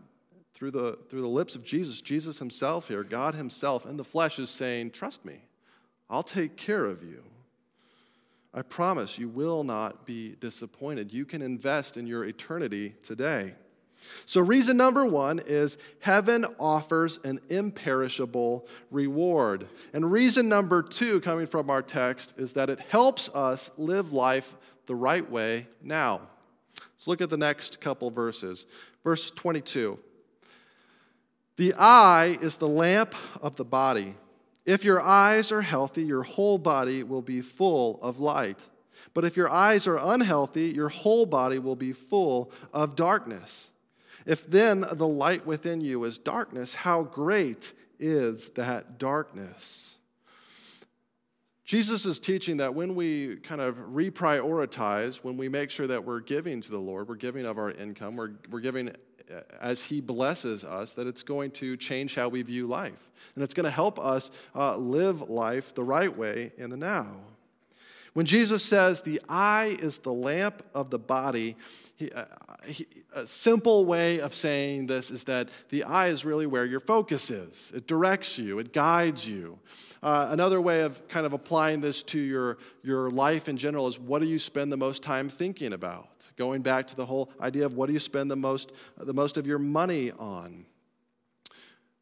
through 0.55 0.73
the, 0.73 0.99
through 1.09 1.23
the 1.23 1.29
lips 1.29 1.57
of 1.57 1.65
Jesus, 1.65 2.01
Jesus 2.01 2.39
himself 2.39 2.89
here, 2.89 3.05
God 3.05 3.35
himself 3.35 3.87
in 3.87 3.97
the 3.97 4.05
flesh 4.05 4.39
is 4.39 4.51
saying, 4.51 4.91
Trust 4.91 5.25
me, 5.25 5.41
I'll 6.11 6.23
take 6.23 6.57
care 6.57 6.85
of 6.85 7.03
you. 7.03 7.23
I 8.55 8.63
promise 8.63 9.19
you 9.19 9.29
will 9.29 9.65
not 9.65 10.05
be 10.05 10.37
disappointed. 10.39 11.13
You 11.13 11.25
can 11.25 11.41
invest 11.41 11.97
in 11.97 12.07
your 12.07 12.25
eternity 12.25 12.95
today. 13.03 13.55
So, 14.27 14.41
reason 14.41 14.77
number 14.77 15.07
one 15.07 15.41
is 15.47 15.79
heaven 16.01 16.45
offers 16.59 17.19
an 17.25 17.41
imperishable 17.49 18.67
reward. 18.91 19.69
And 19.93 20.11
reason 20.11 20.49
number 20.49 20.83
two, 20.83 21.21
coming 21.21 21.47
from 21.47 21.71
our 21.71 21.83
text, 21.83 22.35
is 22.37 22.53
that 22.55 22.69
it 22.69 22.81
helps 22.81 23.29
us 23.35 23.71
live 23.79 24.13
life 24.13 24.57
the 24.87 24.95
right 24.95 25.29
way 25.31 25.69
now. 25.81 26.23
Let's 27.03 27.09
look 27.09 27.21
at 27.21 27.31
the 27.31 27.37
next 27.37 27.81
couple 27.81 28.13
verses. 28.13 28.65
Verse 29.03 29.33
22. 29.33 29.99
The 31.57 31.75
eye 31.77 32.39
is 32.41 32.59
the 32.59 32.69
lamp 32.69 33.17
of 33.41 33.57
the 33.57 33.65
body. 33.65 34.15
If 34.67 34.85
your 34.85 35.03
eyes 35.03 35.51
are 35.51 35.63
healthy, 35.63 36.05
your 36.05 36.23
whole 36.23 36.59
body 36.59 37.03
will 37.03 37.21
be 37.21 37.41
full 37.41 37.99
of 38.03 38.21
light. 38.21 38.61
But 39.15 39.25
if 39.25 39.37
your 39.37 39.51
eyes 39.51 39.89
are 39.89 39.99
unhealthy, 40.01 40.67
your 40.67 40.91
whole 40.91 41.27
body 41.27 41.59
will 41.59 41.75
be 41.75 41.93
full 41.93 42.53
of 42.73 42.95
darkness. 42.95 43.73
If 44.25 44.49
then 44.49 44.85
the 44.93 45.09
light 45.09 45.45
within 45.45 45.81
you 45.81 46.05
is 46.05 46.19
darkness, 46.19 46.73
how 46.73 47.03
great 47.03 47.73
is 47.99 48.51
that 48.51 49.01
darkness? 49.01 49.97
Jesus 51.65 52.07
is 52.07 52.19
teaching 52.19 52.57
that 52.57 52.75
when 52.75 52.95
we 52.95 53.37
kind 53.37 53.61
of 53.61 53.77
reprioritize, 53.77 55.19
when 55.19 55.37
we 55.37 55.49
make 55.49 55.71
sure 55.71 55.87
that 55.87 56.05
we're 56.05 56.21
giving 56.21 56.61
to 56.61 56.71
the 56.71 56.79
Lord, 56.79 57.09
we're 57.09 57.15
giving 57.15 57.47
of 57.47 57.57
our 57.57 57.71
income, 57.71 58.17
we're, 58.17 58.33
we're 58.51 58.61
giving 58.61 58.93
as 59.61 59.85
He 59.85 60.01
blesses 60.01 60.65
us, 60.65 60.93
that 60.95 61.07
it's 61.07 61.23
going 61.23 61.51
to 61.53 61.77
change 61.77 62.15
how 62.15 62.29
we 62.29 62.43
view 62.43 62.67
life. 62.67 63.11
And 63.35 63.45
it's 63.45 63.55
going 63.55 63.65
to 63.65 63.71
help 63.71 63.99
us 63.99 64.31
uh, 64.55 64.77
live 64.77 65.23
life 65.23 65.75
the 65.75 65.85
right 65.85 66.15
way 66.15 66.53
in 66.59 66.71
the 66.71 66.77
now. 66.77 67.17
When 68.15 68.27
Jesus 68.27 68.63
says 68.63 69.03
the 69.03 69.21
eye 69.29 69.77
is 69.81 69.99
the 69.99 70.13
lamp 70.13 70.63
of 70.75 70.91
the 70.91 70.99
body, 70.99 71.57
he, 71.97 72.11
uh, 72.11 72.27
a 73.15 73.27
simple 73.27 73.85
way 73.85 74.21
of 74.21 74.35
saying 74.35 74.87
this 74.87 75.11
is 75.11 75.25
that 75.25 75.49
the 75.71 75.85
eye 75.85 76.09
is 76.09 76.25
really 76.25 76.47
where 76.47 76.65
your 76.65 76.81
focus 76.81 77.31
is. 77.31 77.73
It 77.75 77.87
directs 77.87 78.39
you, 78.39 78.59
it 78.59 78.73
guides 78.73 79.29
you. 79.29 79.59
Uh, 80.03 80.29
another 80.31 80.61
way 80.61 80.83
of 80.83 81.07
kind 81.09 81.27
of 81.27 81.33
applying 81.33 81.81
this 81.81 82.03
to 82.03 82.19
your, 82.19 82.59
your 82.83 83.11
life 83.11 83.49
in 83.49 83.57
general 83.57 83.87
is 83.87 84.01
what 84.01 84.21
do 84.21 84.27
you 84.27 84.39
spend 84.39 84.73
the 84.73 84.77
most 84.77 85.03
time 85.03 85.29
thinking 85.29 85.73
about? 85.73 86.09
Going 86.37 86.63
back 86.63 86.89
to 86.89 86.97
the 86.97 87.07
whole 87.07 87.31
idea 87.41 87.67
of 87.67 87.75
what 87.75 87.87
do 87.87 87.93
you 87.93 88.01
spend 88.01 88.31
the 88.31 88.37
most, 88.37 88.73
the 88.97 89.15
most 89.15 89.37
of 89.37 89.47
your 89.47 89.61
money 89.61 90.11
on? 90.19 90.67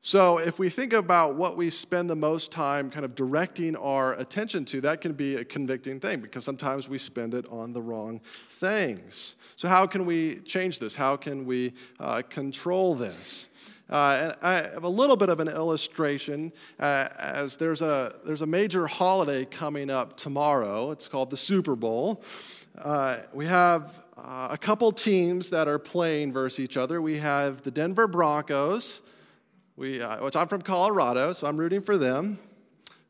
So, 0.03 0.39
if 0.39 0.59
we 0.59 0.71
think 0.71 0.95
about 0.95 1.37
what 1.37 1.59
we 1.59 1.69
spend 1.69 2.09
the 2.09 2.17
most 2.17 2.51
time 2.51 2.89
kind 2.89 3.05
of 3.05 3.15
directing 3.15 3.77
our 3.77 4.15
attention 4.15 4.65
to, 4.67 4.81
that 4.81 5.03
can 5.03 5.13
be 5.13 5.37
a 5.37 5.45
convicting 5.45 6.01
thing 6.01 6.21
because 6.21 6.43
sometimes 6.43 6.89
we 6.89 6.97
spend 6.97 7.35
it 7.35 7.45
on 7.51 7.75
the 7.75 7.83
wrong 7.83 8.23
things. 8.49 9.37
So, 9.57 9.69
how 9.69 9.87
can 9.87 10.07
we 10.07 10.37
change 10.37 10.79
this? 10.79 10.95
How 10.95 11.19
can 11.19 11.45
we 11.45 11.75
uh, 11.99 12.23
control 12.31 12.95
this? 12.95 13.49
Uh, 13.91 14.21
and 14.23 14.37
I 14.41 14.55
have 14.73 14.85
a 14.85 14.89
little 14.89 15.17
bit 15.17 15.29
of 15.29 15.39
an 15.39 15.49
illustration 15.49 16.55
uh, 16.79 17.09
as 17.19 17.59
there's 17.59 17.83
a, 17.83 18.15
there's 18.25 18.41
a 18.41 18.47
major 18.47 18.87
holiday 18.87 19.45
coming 19.45 19.91
up 19.91 20.17
tomorrow. 20.17 20.93
It's 20.93 21.09
called 21.09 21.29
the 21.29 21.37
Super 21.37 21.77
Bowl. 21.77 22.23
Uh, 22.79 23.19
we 23.35 23.45
have 23.45 24.03
uh, 24.17 24.49
a 24.51 24.57
couple 24.57 24.93
teams 24.93 25.51
that 25.51 25.69
are 25.69 25.79
playing 25.79 26.33
versus 26.33 26.61
each 26.61 26.79
other. 26.79 27.03
We 27.03 27.19
have 27.19 27.61
the 27.63 27.71
Denver 27.71 28.07
Broncos 28.07 29.03
we, 29.81 30.03
uh, 30.03 30.23
which 30.23 30.37
I'm 30.37 30.47
from 30.47 30.61
Colorado, 30.61 31.33
so 31.33 31.47
I'm 31.47 31.57
rooting 31.57 31.81
for 31.81 31.97
them. 31.97 32.39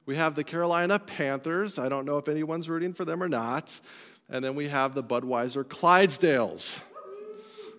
We 0.07 0.15
have 0.15 0.37
the 0.37 0.45
Carolina 0.45 1.01
Panthers. 1.01 1.81
I 1.81 1.89
don't 1.89 2.07
know 2.07 2.17
if 2.17 2.29
anyone's 2.29 2.69
rooting 2.69 2.95
for 2.95 3.05
them 3.05 3.21
or 3.21 3.29
not. 3.29 3.81
And 4.29 4.45
then 4.45 4.55
we 4.55 4.69
have 4.69 4.95
the 4.95 5.03
Budweiser 5.03 5.65
Clydesdales. 5.65 6.81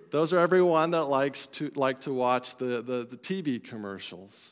Those 0.10 0.34
are 0.34 0.40
everyone 0.40 0.92
that 0.92 1.06
likes 1.06 1.48
to 1.48 1.72
like 1.76 2.02
to 2.02 2.14
watch 2.14 2.58
the, 2.58 2.82
the, 2.82 3.08
the 3.10 3.16
TV 3.16 3.64
commercials. 3.64 4.52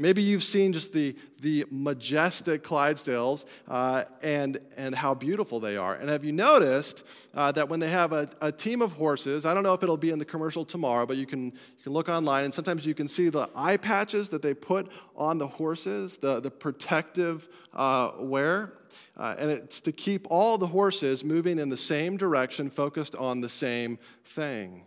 Maybe 0.00 0.22
you've 0.22 0.44
seen 0.44 0.72
just 0.72 0.92
the, 0.92 1.16
the 1.40 1.64
majestic 1.72 2.62
Clydesdales 2.62 3.46
uh, 3.66 4.04
and, 4.22 4.60
and 4.76 4.94
how 4.94 5.12
beautiful 5.12 5.58
they 5.58 5.76
are. 5.76 5.96
And 5.96 6.08
have 6.08 6.24
you 6.24 6.30
noticed 6.30 7.02
uh, 7.34 7.50
that 7.52 7.68
when 7.68 7.80
they 7.80 7.88
have 7.88 8.12
a, 8.12 8.30
a 8.40 8.52
team 8.52 8.80
of 8.80 8.92
horses, 8.92 9.44
I 9.44 9.54
don't 9.54 9.64
know 9.64 9.74
if 9.74 9.82
it'll 9.82 9.96
be 9.96 10.10
in 10.10 10.20
the 10.20 10.24
commercial 10.24 10.64
tomorrow, 10.64 11.04
but 11.04 11.16
you 11.16 11.26
can, 11.26 11.46
you 11.46 11.82
can 11.82 11.92
look 11.92 12.08
online 12.08 12.44
and 12.44 12.54
sometimes 12.54 12.86
you 12.86 12.94
can 12.94 13.08
see 13.08 13.28
the 13.28 13.50
eye 13.56 13.76
patches 13.76 14.30
that 14.30 14.40
they 14.40 14.54
put 14.54 14.88
on 15.16 15.36
the 15.36 15.48
horses, 15.48 16.16
the, 16.16 16.38
the 16.38 16.50
protective 16.50 17.48
uh, 17.74 18.12
wear. 18.20 18.74
Uh, 19.16 19.34
and 19.36 19.50
it's 19.50 19.80
to 19.80 19.90
keep 19.90 20.28
all 20.30 20.58
the 20.58 20.66
horses 20.68 21.24
moving 21.24 21.58
in 21.58 21.70
the 21.70 21.76
same 21.76 22.16
direction, 22.16 22.70
focused 22.70 23.16
on 23.16 23.40
the 23.40 23.48
same 23.48 23.98
thing. 24.24 24.86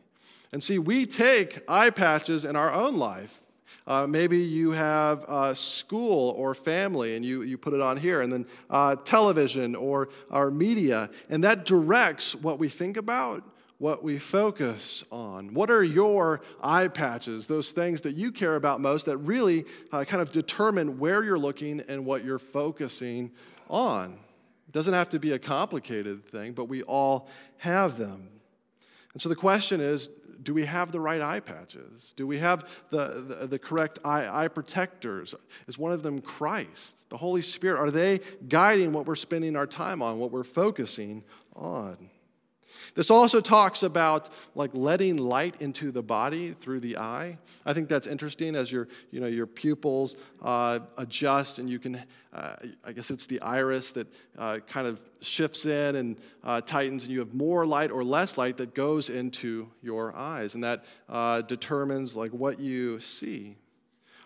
And 0.54 0.63
see, 0.63 0.80
we 0.80 1.06
take 1.06 1.60
eye 1.67 1.89
patches 1.89 2.45
in 2.45 2.56
our 2.56 2.71
own 2.71 2.95
life 2.95 3.41
uh, 3.88 4.06
maybe 4.08 4.38
you 4.38 4.72
have 4.72 5.26
uh, 5.28 5.54
school 5.54 6.32
or 6.38 6.54
family 6.54 7.15
and 7.15 7.26
you, 7.26 7.41
you 7.41 7.58
put 7.58 7.74
it 7.74 7.82
on 7.82 7.98
here, 7.98 8.22
and 8.22 8.32
then 8.32 8.46
uh, 8.70 8.96
television 8.96 9.76
or 9.76 10.10
our 10.30 10.52
media, 10.52 11.10
and 11.30 11.44
that 11.44 11.65
directs 11.65 12.36
what 12.36 12.60
we 12.60 12.70
think 12.70 12.98
about, 12.98 13.44
what 13.80 14.04
we 14.04 14.20
focus 14.20 15.04
on. 15.12 15.54
What 15.54 15.72
are 15.72 15.84
your 15.84 16.41
eye 16.62 16.88
patches, 16.88 17.48
those 17.48 17.72
things 17.72 18.02
that 18.02 18.15
you 18.15 18.32
care 18.32 18.56
about 18.56 18.82
most 18.82 19.08
that 19.08 19.17
really 19.17 19.65
uh, 19.91 20.04
kind 20.04 20.22
of 20.22 20.32
determine 20.32 21.00
where 21.00 21.24
you're 21.24 21.39
looking 21.39 21.82
and 21.88 22.06
what 22.06 22.24
you're 22.24 22.39
focusing 22.39 23.32
on? 23.70 24.20
It 24.67 24.74
doesn't 24.74 24.94
have 24.94 25.10
to 25.10 25.20
be 25.20 25.32
a 25.32 25.39
complicated 25.39 26.26
thing, 26.28 26.54
but 26.54 26.65
we 26.65 26.84
all 26.84 27.28
have 27.58 27.98
them. 27.98 28.30
And 29.13 29.22
so 29.22 29.28
the 29.28 29.36
question 29.36 29.82
is 29.82 30.10
do 30.43 30.54
we 30.54 30.65
have 30.65 30.91
the 30.91 30.99
right 30.99 31.21
eye 31.21 31.39
patches? 31.39 32.13
Do 32.15 32.27
we 32.27 32.38
have 32.38 32.84
the, 32.89 33.23
the, 33.27 33.47
the, 33.47 33.60
correct 33.60 33.99
eye, 34.04 34.43
eye 34.43 34.47
protectors? 34.47 35.34
Is 35.67 35.77
one 35.77 35.91
of 35.91 36.04
them 36.04 36.21
Christ, 36.21 37.10
the 37.10 37.17
Holy 37.17 37.41
Spirit? 37.41 37.80
Are 37.80 37.91
they 37.91 38.19
guiding 38.47 38.93
what 38.93 39.06
we're 39.06 39.15
spending 39.15 39.56
our 39.56 39.67
time 39.67 40.01
on, 40.01 40.19
what 40.19 40.32
we're 40.32 40.43
focusing 40.43 41.23
on? 41.56 42.11
This 42.95 43.10
also 43.10 43.39
talks 43.39 43.84
about 43.84 44.30
like 44.56 44.71
letting 44.73 45.17
light 45.17 45.62
into 45.62 45.91
the 45.91 46.04
body 46.04 46.51
through 46.51 46.82
the 46.82 46.97
eye. 46.97 47.38
I 47.65 47.73
think 47.73 47.88
that's 47.88 48.08
interesting 48.08 48.56
as 48.56 48.71
your, 48.71 48.88
you 49.12 49.19
know, 49.19 49.27
your 49.27 49.47
pupils 49.47 50.17
uh, 50.41 50.80
adjust 50.97 51.60
and 51.60 51.69
you 51.69 51.80
can, 51.80 52.04
uh, 52.34 52.56
I 52.84 52.91
guess 52.91 53.12
it's 53.12 53.25
the 53.25 53.39
iris 53.41 53.91
that 53.93 54.08
uh, 54.38 54.60
kind 54.67 54.88
of 54.88 54.99
shifts 55.21 55.65
in 55.65 55.95
and 55.95 56.17
uh, 56.43 56.62
tightens 56.62 57.04
and 57.04 57.13
you 57.13 57.19
have 57.19 57.34
more 57.34 57.65
light 57.65 57.91
or 57.91 58.04
less 58.04 58.38
light 58.38 58.58
that 58.58 58.73
goes 58.73 59.10
into 59.10 59.69
your 59.82 60.15
eyes 60.15 60.56
and 60.56 60.63
that 60.63 60.86
uh, 61.08 61.41
determines 61.41 62.15
like 62.15 62.32
what 62.32 62.60
you 62.60 62.99
see. 62.99 63.56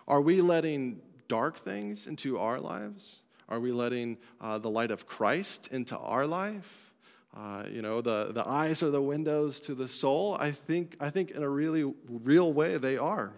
Are 0.08 0.20
we 0.20 0.40
letting 0.40 1.00
dark 1.28 1.58
things 1.58 2.06
into 2.06 2.38
our 2.38 2.60
lives? 2.60 3.22
Are 3.48 3.60
we 3.60 3.70
letting 3.70 4.18
uh, 4.40 4.58
the 4.58 4.70
light 4.70 4.90
of 4.90 5.06
Christ 5.06 5.68
into 5.72 5.96
our 5.98 6.26
life? 6.26 6.92
Uh, 7.36 7.64
you 7.70 7.82
know, 7.82 8.00
the, 8.00 8.30
the 8.32 8.46
eyes 8.48 8.82
are 8.82 8.90
the 8.90 9.02
windows 9.02 9.60
to 9.60 9.74
the 9.74 9.86
soul. 9.86 10.36
I 10.40 10.50
think, 10.50 10.96
I 11.00 11.10
think 11.10 11.32
in 11.32 11.42
a 11.42 11.48
really 11.48 11.92
real 12.08 12.52
way 12.52 12.78
they 12.78 12.96
are. 12.96 13.32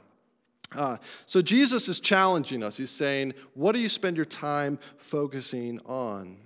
Uh, 0.74 0.98
so 1.26 1.42
Jesus 1.42 1.88
is 1.88 1.98
challenging 1.98 2.62
us. 2.62 2.76
He's 2.76 2.90
saying, 2.90 3.34
What 3.54 3.74
do 3.74 3.80
you 3.80 3.88
spend 3.88 4.16
your 4.16 4.26
time 4.26 4.78
focusing 4.98 5.80
on? 5.86 6.36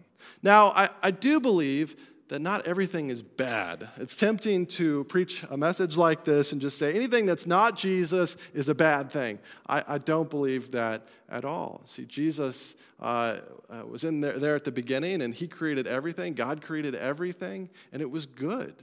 Now, 0.42 0.68
I, 0.68 0.88
I 1.02 1.10
do 1.10 1.40
believe 1.40 1.96
that 2.32 2.40
not 2.40 2.66
everything 2.66 3.10
is 3.10 3.20
bad. 3.20 3.90
It's 3.98 4.16
tempting 4.16 4.64
to 4.68 5.04
preach 5.04 5.44
a 5.50 5.56
message 5.58 5.98
like 5.98 6.24
this 6.24 6.52
and 6.52 6.62
just 6.62 6.78
say 6.78 6.94
anything 6.94 7.26
that's 7.26 7.46
not 7.46 7.76
Jesus 7.76 8.38
is 8.54 8.70
a 8.70 8.74
bad 8.74 9.12
thing. 9.12 9.38
I, 9.68 9.84
I 9.86 9.98
don't 9.98 10.30
believe 10.30 10.70
that 10.70 11.08
at 11.28 11.44
all. 11.44 11.82
See, 11.84 12.06
Jesus 12.06 12.74
uh, 13.00 13.40
uh, 13.68 13.84
was 13.86 14.04
in 14.04 14.22
there, 14.22 14.38
there 14.38 14.54
at 14.54 14.64
the 14.64 14.72
beginning 14.72 15.20
and 15.20 15.34
he 15.34 15.46
created 15.46 15.86
everything. 15.86 16.32
God 16.32 16.62
created 16.62 16.94
everything 16.94 17.68
and 17.92 18.00
it 18.00 18.10
was 18.10 18.24
good. 18.24 18.76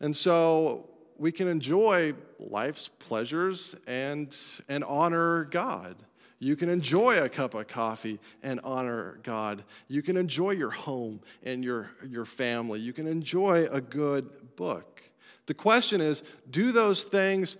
And 0.00 0.16
so 0.16 0.88
we 1.18 1.32
can 1.32 1.48
enjoy 1.48 2.14
life's 2.38 2.86
pleasures 2.86 3.74
and, 3.88 4.32
and 4.68 4.84
honor 4.84 5.46
God. 5.46 5.96
You 6.42 6.56
can 6.56 6.68
enjoy 6.68 7.22
a 7.22 7.28
cup 7.28 7.54
of 7.54 7.68
coffee 7.68 8.18
and 8.42 8.58
honor 8.64 9.20
God. 9.22 9.62
You 9.86 10.02
can 10.02 10.16
enjoy 10.16 10.50
your 10.50 10.70
home 10.70 11.20
and 11.44 11.62
your, 11.62 11.90
your 12.04 12.24
family. 12.24 12.80
You 12.80 12.92
can 12.92 13.06
enjoy 13.06 13.68
a 13.70 13.80
good 13.80 14.56
book. 14.56 15.02
The 15.46 15.54
question 15.54 16.00
is 16.00 16.24
do 16.50 16.72
those 16.72 17.04
things 17.04 17.56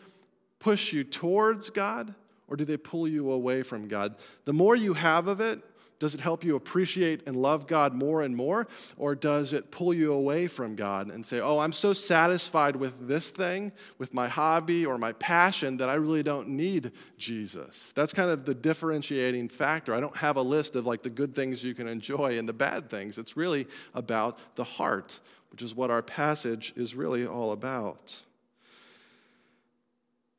push 0.59 0.93
you 0.93 1.05
towards 1.05 1.71
God 1.71 2.13
or 2.49 2.57
do 2.57 2.65
they 2.65 2.77
pull 2.77 3.07
you 3.07 3.31
away 3.31 3.63
from 3.63 3.87
God? 3.87 4.17
The 4.47 4.53
more 4.53 4.75
you 4.75 4.95
have 4.95 5.29
of 5.29 5.41
it, 5.41 5.63
does 6.03 6.17
it 6.17 6.21
help 6.21 6.43
you 6.43 6.57
appreciate 6.57 7.23
and 7.29 7.37
love 7.37 7.69
God 7.69 7.95
more 7.95 8.23
and 8.23 8.35
more? 8.35 8.67
Or 8.97 9.15
does 9.15 9.53
it 9.53 9.71
pull 9.71 9.95
you 9.95 10.13
away 10.13 10.49
from 10.49 10.75
God 10.75 11.13
and 11.13 11.25
say, 11.25 11.39
oh, 11.39 11.61
I'm 11.61 11.73
so 11.73 11.93
satisfied 11.93 12.75
with 12.75 13.07
this 13.07 13.31
thing, 13.31 13.71
with 13.99 14.13
my 14.13 14.27
hobby 14.27 14.85
or 14.85 14.99
my 14.99 15.13
passion, 15.13 15.77
that 15.77 15.89
I 15.89 15.95
really 15.95 16.25
don't 16.25 16.49
need 16.49 16.91
Jesus? 17.19 17.93
That's 17.95 18.13
kind 18.13 18.33
of 18.33 18.45
the 18.45 18.53
differentiating 18.53 19.49
factor. 19.49 19.95
I 19.95 20.01
don't 20.01 20.17
have 20.17 20.35
a 20.35 20.43
list 20.43 20.75
of 20.75 20.87
like 20.87 21.05
the 21.05 21.09
good 21.09 21.37
things 21.37 21.63
you 21.63 21.73
can 21.73 21.87
enjoy 21.87 22.37
and 22.37 22.49
the 22.49 22.53
bad 22.53 22.91
things. 22.91 23.17
It's 23.17 23.37
really 23.37 23.69
about 23.95 24.57
the 24.57 24.65
heart, 24.65 25.21
which 25.53 25.63
is 25.63 25.73
what 25.73 25.93
our 25.93 26.03
passage 26.03 26.73
is 26.75 26.97
really 26.97 27.29
all 27.29 27.53
about. 27.53 28.21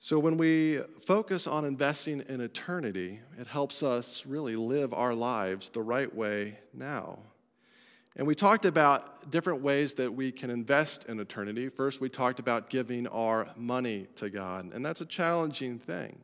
So, 0.05 0.19
when 0.19 0.35
we 0.35 0.79
focus 1.05 1.47
on 1.47 1.63
investing 1.63 2.25
in 2.27 2.41
eternity, 2.41 3.21
it 3.39 3.47
helps 3.47 3.81
us 3.81 4.25
really 4.25 4.57
live 4.57 4.93
our 4.93 5.13
lives 5.15 5.69
the 5.69 5.81
right 5.81 6.13
way 6.13 6.59
now. 6.73 7.19
And 8.17 8.27
we 8.27 8.35
talked 8.35 8.65
about 8.65 9.31
different 9.31 9.61
ways 9.61 9.93
that 9.93 10.13
we 10.13 10.33
can 10.33 10.49
invest 10.49 11.05
in 11.05 11.21
eternity. 11.21 11.69
First, 11.69 12.01
we 12.01 12.09
talked 12.09 12.39
about 12.39 12.69
giving 12.69 13.07
our 13.07 13.47
money 13.55 14.07
to 14.15 14.29
God, 14.29 14.73
and 14.73 14.85
that's 14.85 14.99
a 14.99 15.05
challenging 15.05 15.79
thing 15.79 16.17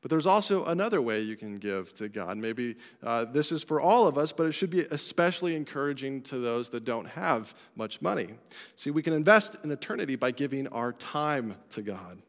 But 0.00 0.10
there's 0.10 0.24
also 0.24 0.64
another 0.64 1.02
way 1.02 1.20
you 1.20 1.36
can 1.36 1.58
give 1.58 1.92
to 1.96 2.08
God. 2.08 2.38
Maybe 2.38 2.76
uh, 3.02 3.26
this 3.26 3.52
is 3.52 3.62
for 3.62 3.78
all 3.78 4.08
of 4.08 4.16
us, 4.16 4.32
but 4.32 4.46
it 4.46 4.52
should 4.52 4.70
be 4.70 4.86
especially 4.90 5.54
encouraging 5.54 6.22
to 6.22 6.38
those 6.38 6.70
that 6.70 6.86
don't 6.86 7.08
have 7.08 7.54
much 7.76 8.00
money. 8.00 8.28
See, 8.76 8.90
we 8.90 9.02
can 9.02 9.12
invest 9.12 9.58
in 9.62 9.70
eternity 9.70 10.16
by 10.16 10.30
giving 10.30 10.66
our 10.68 10.94
time 10.94 11.56
to 11.72 11.82
God. 11.82 12.22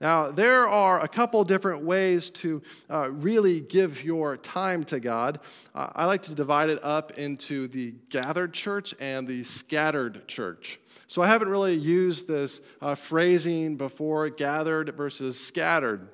Now, 0.00 0.30
there 0.30 0.66
are 0.66 1.04
a 1.04 1.08
couple 1.08 1.44
different 1.44 1.84
ways 1.84 2.30
to 2.30 2.62
uh, 2.88 3.10
really 3.10 3.60
give 3.60 4.02
your 4.02 4.38
time 4.38 4.84
to 4.84 4.98
God. 4.98 5.40
Uh, 5.74 5.90
I 5.94 6.06
like 6.06 6.22
to 6.22 6.34
divide 6.34 6.70
it 6.70 6.82
up 6.82 7.18
into 7.18 7.68
the 7.68 7.94
gathered 8.08 8.54
church 8.54 8.94
and 8.98 9.28
the 9.28 9.44
scattered 9.44 10.26
church. 10.26 10.80
So 11.06 11.20
I 11.20 11.26
haven't 11.26 11.50
really 11.50 11.74
used 11.74 12.26
this 12.26 12.62
uh, 12.80 12.94
phrasing 12.94 13.76
before 13.76 14.30
gathered 14.30 14.94
versus 14.96 15.38
scattered. 15.38 16.08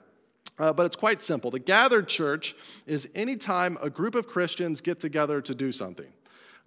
Uh, 0.58 0.72
but 0.72 0.86
it's 0.86 0.96
quite 0.96 1.22
simple. 1.22 1.50
The 1.50 1.60
gathered 1.60 2.08
church 2.08 2.56
is 2.86 3.08
anytime 3.14 3.78
a 3.80 3.90
group 3.90 4.14
of 4.14 4.26
Christians 4.26 4.80
get 4.80 4.98
together 4.98 5.40
to 5.42 5.54
do 5.54 5.70
something. 5.70 6.08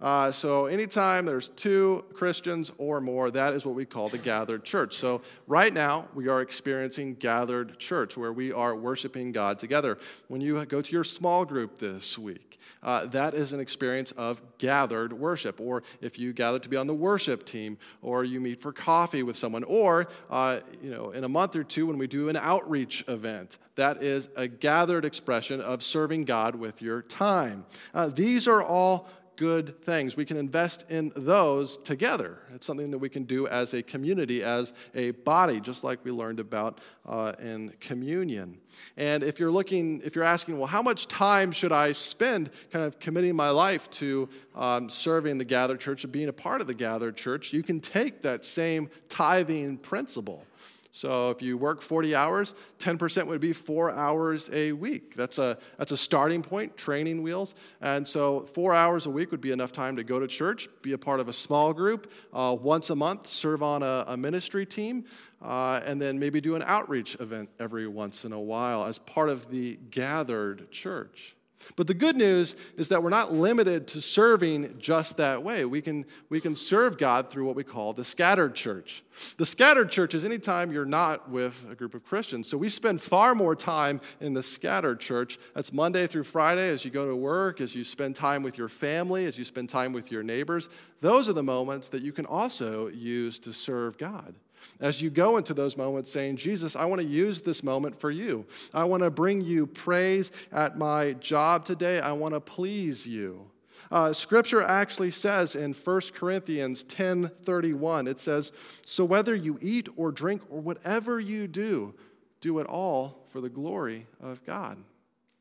Uh, 0.00 0.32
so, 0.32 0.64
anytime 0.66 1.26
there's 1.26 1.48
two 1.48 2.04
Christians 2.14 2.72
or 2.78 3.02
more, 3.02 3.30
that 3.30 3.52
is 3.52 3.66
what 3.66 3.74
we 3.74 3.84
call 3.84 4.08
the 4.08 4.16
gathered 4.16 4.64
church. 4.64 4.96
So, 4.96 5.20
right 5.46 5.72
now, 5.72 6.08
we 6.14 6.28
are 6.28 6.40
experiencing 6.40 7.16
gathered 7.16 7.78
church 7.78 8.16
where 8.16 8.32
we 8.32 8.50
are 8.50 8.74
worshiping 8.74 9.30
God 9.30 9.58
together. 9.58 9.98
When 10.28 10.40
you 10.40 10.64
go 10.64 10.80
to 10.80 10.92
your 10.92 11.04
small 11.04 11.44
group 11.44 11.78
this 11.78 12.18
week, 12.18 12.58
uh, 12.82 13.06
that 13.06 13.34
is 13.34 13.52
an 13.52 13.60
experience 13.60 14.12
of 14.12 14.40
gathered 14.56 15.12
worship. 15.12 15.60
Or 15.60 15.82
if 16.00 16.18
you 16.18 16.32
gather 16.32 16.58
to 16.58 16.68
be 16.68 16.78
on 16.78 16.86
the 16.86 16.94
worship 16.94 17.44
team, 17.44 17.76
or 18.00 18.24
you 18.24 18.40
meet 18.40 18.62
for 18.62 18.72
coffee 18.72 19.22
with 19.22 19.36
someone, 19.36 19.64
or 19.64 20.08
uh, 20.30 20.60
you 20.82 20.90
know, 20.90 21.10
in 21.10 21.24
a 21.24 21.28
month 21.28 21.56
or 21.56 21.64
two 21.64 21.86
when 21.86 21.98
we 21.98 22.06
do 22.06 22.30
an 22.30 22.36
outreach 22.36 23.04
event, 23.06 23.58
that 23.76 24.02
is 24.02 24.28
a 24.36 24.48
gathered 24.48 25.04
expression 25.04 25.60
of 25.60 25.82
serving 25.82 26.24
God 26.24 26.54
with 26.54 26.80
your 26.80 27.02
time. 27.02 27.66
Uh, 27.92 28.08
these 28.08 28.48
are 28.48 28.62
all 28.62 29.08
good 29.40 29.82
things. 29.82 30.18
We 30.18 30.26
can 30.26 30.36
invest 30.36 30.84
in 30.90 31.12
those 31.16 31.78
together. 31.78 32.40
It's 32.54 32.66
something 32.66 32.90
that 32.90 32.98
we 32.98 33.08
can 33.08 33.22
do 33.22 33.46
as 33.46 33.72
a 33.72 33.82
community, 33.82 34.42
as 34.42 34.74
a 34.94 35.12
body, 35.12 35.60
just 35.60 35.82
like 35.82 36.04
we 36.04 36.10
learned 36.10 36.40
about 36.40 36.78
uh, 37.06 37.32
in 37.40 37.72
communion. 37.80 38.60
And 38.98 39.22
if 39.22 39.40
you're 39.40 39.50
looking, 39.50 40.02
if 40.04 40.14
you're 40.14 40.26
asking, 40.26 40.58
well, 40.58 40.66
how 40.66 40.82
much 40.82 41.08
time 41.08 41.52
should 41.52 41.72
I 41.72 41.92
spend 41.92 42.50
kind 42.70 42.84
of 42.84 43.00
committing 43.00 43.34
my 43.34 43.48
life 43.48 43.90
to 43.92 44.28
um, 44.54 44.90
serving 44.90 45.38
the 45.38 45.46
gathered 45.46 45.80
church 45.80 46.04
and 46.04 46.12
being 46.12 46.28
a 46.28 46.34
part 46.34 46.60
of 46.60 46.66
the 46.66 46.74
gathered 46.74 47.16
church, 47.16 47.50
you 47.50 47.62
can 47.62 47.80
take 47.80 48.20
that 48.20 48.44
same 48.44 48.90
tithing 49.08 49.78
principle 49.78 50.44
so 50.92 51.30
if 51.30 51.40
you 51.40 51.56
work 51.56 51.82
40 51.82 52.14
hours, 52.16 52.54
10% 52.80 53.26
would 53.28 53.40
be 53.40 53.52
four 53.52 53.92
hours 53.92 54.50
a 54.52 54.72
week. 54.72 55.14
That's 55.14 55.38
a, 55.38 55.56
that's 55.78 55.92
a 55.92 55.96
starting 55.96 56.42
point, 56.42 56.76
training 56.76 57.22
wheels. 57.22 57.54
And 57.80 58.06
so 58.06 58.40
four 58.40 58.74
hours 58.74 59.06
a 59.06 59.10
week 59.10 59.30
would 59.30 59.40
be 59.40 59.52
enough 59.52 59.70
time 59.70 59.96
to 59.96 60.04
go 60.04 60.18
to 60.18 60.26
church, 60.26 60.68
be 60.82 60.92
a 60.92 60.98
part 60.98 61.20
of 61.20 61.28
a 61.28 61.32
small 61.32 61.72
group, 61.72 62.10
uh, 62.32 62.56
once 62.60 62.90
a 62.90 62.96
month, 62.96 63.28
serve 63.28 63.62
on 63.62 63.82
a, 63.84 64.04
a 64.08 64.16
ministry 64.16 64.66
team, 64.66 65.04
uh, 65.40 65.80
and 65.84 66.02
then 66.02 66.18
maybe 66.18 66.40
do 66.40 66.56
an 66.56 66.62
outreach 66.66 67.16
event 67.20 67.48
every 67.60 67.86
once 67.86 68.24
in 68.24 68.32
a 68.32 68.40
while 68.40 68.84
as 68.84 68.98
part 68.98 69.28
of 69.28 69.48
the 69.50 69.78
gathered 69.90 70.70
church. 70.72 71.36
But 71.76 71.86
the 71.86 71.94
good 71.94 72.16
news 72.16 72.56
is 72.76 72.88
that 72.88 73.02
we're 73.02 73.10
not 73.10 73.32
limited 73.32 73.86
to 73.88 74.00
serving 74.00 74.78
just 74.78 75.18
that 75.18 75.42
way. 75.42 75.64
We 75.64 75.80
can, 75.80 76.06
we 76.28 76.40
can 76.40 76.56
serve 76.56 76.98
God 76.98 77.30
through 77.30 77.46
what 77.46 77.56
we 77.56 77.64
call 77.64 77.92
the 77.92 78.04
scattered 78.04 78.54
church. 78.54 79.02
The 79.36 79.46
scattered 79.46 79.90
church 79.90 80.14
is 80.14 80.24
anytime 80.24 80.72
you're 80.72 80.84
not 80.84 81.30
with 81.30 81.64
a 81.70 81.74
group 81.74 81.94
of 81.94 82.04
Christians. 82.04 82.48
So 82.48 82.56
we 82.56 82.68
spend 82.68 83.00
far 83.00 83.34
more 83.34 83.54
time 83.54 84.00
in 84.20 84.34
the 84.34 84.42
scattered 84.42 85.00
church. 85.00 85.38
That's 85.54 85.72
Monday 85.72 86.06
through 86.06 86.24
Friday 86.24 86.70
as 86.70 86.84
you 86.84 86.90
go 86.90 87.06
to 87.06 87.16
work, 87.16 87.60
as 87.60 87.74
you 87.74 87.84
spend 87.84 88.16
time 88.16 88.42
with 88.42 88.56
your 88.56 88.68
family, 88.68 89.26
as 89.26 89.38
you 89.38 89.44
spend 89.44 89.68
time 89.68 89.92
with 89.92 90.10
your 90.10 90.22
neighbors. 90.22 90.68
Those 91.00 91.28
are 91.28 91.34
the 91.34 91.42
moments 91.42 91.88
that 91.88 92.02
you 92.02 92.12
can 92.12 92.26
also 92.26 92.88
use 92.88 93.38
to 93.40 93.52
serve 93.52 93.98
God 93.98 94.34
as 94.80 95.00
you 95.00 95.10
go 95.10 95.36
into 95.36 95.54
those 95.54 95.76
moments 95.76 96.10
saying, 96.10 96.36
Jesus, 96.36 96.76
I 96.76 96.84
want 96.84 97.00
to 97.00 97.06
use 97.06 97.40
this 97.40 97.62
moment 97.62 98.00
for 98.00 98.10
you. 98.10 98.46
I 98.72 98.84
want 98.84 99.02
to 99.02 99.10
bring 99.10 99.40
you 99.40 99.66
praise 99.66 100.32
at 100.52 100.78
my 100.78 101.12
job 101.14 101.64
today. 101.64 102.00
I 102.00 102.12
want 102.12 102.34
to 102.34 102.40
please 102.40 103.06
you. 103.06 103.50
Uh, 103.90 104.12
scripture 104.12 104.62
actually 104.62 105.10
says 105.10 105.56
in 105.56 105.74
1 105.74 106.14
Corinthians 106.14 106.84
10:31, 106.84 108.06
it 108.06 108.20
says, 108.20 108.52
"So 108.86 109.04
whether 109.04 109.34
you 109.34 109.58
eat 109.60 109.88
or 109.96 110.12
drink 110.12 110.42
or 110.48 110.60
whatever 110.60 111.18
you 111.18 111.48
do, 111.48 111.94
do 112.40 112.60
it 112.60 112.66
all 112.68 113.26
for 113.30 113.40
the 113.40 113.48
glory 113.48 114.06
of 114.20 114.44
God." 114.44 114.78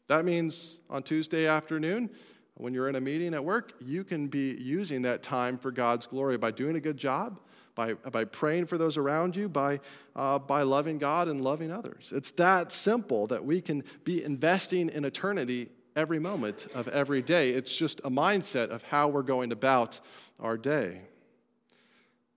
That 0.08 0.25
means 0.25 0.79
on 0.89 1.03
Tuesday 1.03 1.45
afternoon, 1.45 2.10
when 2.55 2.73
you're 2.73 2.89
in 2.89 2.95
a 2.95 3.01
meeting 3.01 3.34
at 3.36 3.45
work, 3.45 3.73
you 3.79 4.03
can 4.03 4.27
be 4.27 4.55
using 4.55 5.03
that 5.03 5.21
time 5.21 5.58
for 5.58 5.71
God's 5.71 6.08
glory 6.08 6.38
by 6.38 6.51
doing 6.51 6.75
a 6.75 6.82
good 6.82 6.97
job, 6.97 7.39
by, 7.80 7.94
by 7.94 8.26
praying 8.26 8.65
for 8.65 8.78
those 8.78 8.98
around 8.98 9.38
you, 9.38 9.48
by, 9.48 9.80
uh, 10.13 10.38
by 10.38 10.63
loving 10.63 10.98
God 10.98 11.30
and 11.30 11.39
loving 11.39 11.72
others. 11.72 12.12
It's 12.13 12.32
that 12.32 12.74
simple 12.74 13.28
that 13.28 13.46
we 13.46 13.62
can 13.62 13.86
be 14.04 14.22
investing 14.22 14.89
in 14.89 15.06
eternity 15.06 15.70
every 15.96 16.20
moment 16.20 16.68
of 16.76 16.89
every 16.89 17.22
day. 17.22 17.52
It's 17.52 17.74
just 17.74 18.02
a 18.02 18.10
mindset 18.10 18.68
of 18.68 18.84
how 18.84 19.08
we're 19.08 19.22
going 19.22 19.54
about 19.54 20.02
our 20.42 20.58
day. 20.58 21.04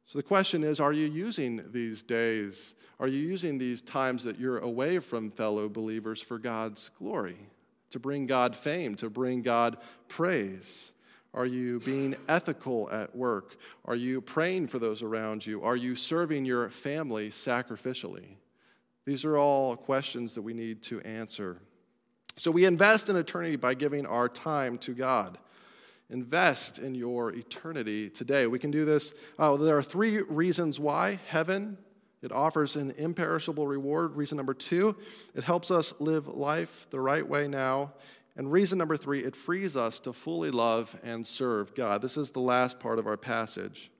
So 0.07 0.17
the 0.17 0.23
question 0.23 0.63
is 0.63 0.79
are 0.79 0.93
you 0.93 1.09
using 1.09 1.65
these 1.73 2.05
days? 2.05 2.77
Are 3.01 3.09
you 3.09 3.19
using 3.19 3.59
these 3.59 3.83
times 3.83 4.23
that 4.23 4.39
you're 4.39 4.59
away 4.59 5.01
from 5.01 5.33
fellow 5.33 5.69
believers 5.69 6.23
for 6.23 6.39
God's 6.39 6.89
glory? 7.01 7.49
To 7.91 7.99
bring 7.99 8.27
God 8.27 8.55
fame, 8.55 8.95
to 8.97 9.11
bring 9.11 9.43
God 9.43 9.77
praise? 10.07 10.93
Are 11.35 11.47
you 11.47 11.81
being 11.81 12.15
ethical 12.29 12.91
at 12.91 13.15
work? 13.17 13.57
Are 13.87 13.97
you 13.97 14.21
praying 14.21 14.67
for 14.69 14.79
those 14.79 15.03
around 15.03 15.47
you? 15.47 15.63
Are 15.63 15.77
you 15.77 15.97
serving 15.97 16.45
your 16.45 16.69
family 16.69 17.31
sacrificially? 17.31 18.37
These 19.07 19.25
are 19.25 19.39
all 19.39 19.77
questions 19.77 20.35
that 20.35 20.43
we 20.43 20.53
need 20.53 20.83
to 20.85 21.01
answer. 21.01 21.59
So 22.37 22.51
we 22.51 22.65
invest 22.65 23.09
in 23.09 23.17
eternity 23.17 23.57
by 23.57 23.75
giving 23.75 24.07
our 24.07 24.29
time 24.29 24.79
to 24.79 24.93
God. 24.93 25.39
Invest 26.11 26.79
in 26.79 26.95
your 26.95 27.33
eternity 27.33 28.11
today. 28.11 28.47
We 28.47 28.59
can 28.59 28.71
do 28.71 28.85
this. 28.85 29.15
Uh, 29.39 29.57
there 29.57 29.79
are 29.79 29.83
three 29.83 30.19
reasons 30.19 30.79
why 30.79 31.19
heaven. 31.29 31.79
It 32.21 32.31
offers 32.31 32.77
an 32.77 32.93
imperishable 32.99 33.67
reward. 33.67 34.15
Reason 34.15 34.37
number 34.37 34.55
two, 34.55 34.97
it 35.35 35.43
helps 35.43 35.71
us 35.71 35.95
live 35.99 36.29
life 36.29 36.87
the 36.91 37.01
right 37.01 37.27
way 37.27 37.49
now. 37.49 37.95
And 38.37 38.51
reason 38.51 38.79
number 38.79 38.97
three, 38.97 39.25
it 39.25 39.37
frees 39.37 39.77
us 39.77 40.01
to 40.01 40.13
fully 40.13 40.51
love 40.51 40.99
and 41.03 41.27
serve 41.27 41.75
God. 41.75 42.01
This 42.01 42.17
is 42.17 42.31
the 42.31 42.41
last 42.41 42.81
part 42.81 42.99
of 42.99 43.07
our 43.07 43.17
passage. 43.19 43.91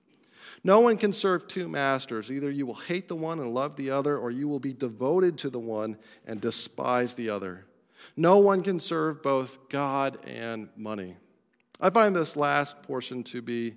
No 0.63 0.79
one 0.79 0.97
can 0.97 1.13
serve 1.13 1.47
two 1.47 1.67
masters. 1.67 2.31
Either 2.31 2.49
you 2.49 2.65
will 2.65 2.73
hate 2.73 3.07
the 3.07 3.15
one 3.15 3.39
and 3.39 3.53
love 3.53 3.75
the 3.75 3.91
other, 3.91 4.17
or 4.17 4.31
you 4.31 4.47
will 4.47 4.59
be 4.59 4.73
devoted 4.73 5.37
to 5.39 5.49
the 5.49 5.59
one 5.59 5.97
and 6.25 6.41
despise 6.41 7.13
the 7.13 7.29
other. 7.29 7.65
No 8.17 8.37
one 8.37 8.63
can 8.63 8.79
serve 8.79 9.21
both 9.21 9.69
God 9.69 10.17
and 10.25 10.69
money. 10.75 11.15
I 11.79 11.89
find 11.89 12.15
this 12.15 12.35
last 12.35 12.81
portion 12.83 13.23
to 13.25 13.41
be 13.41 13.75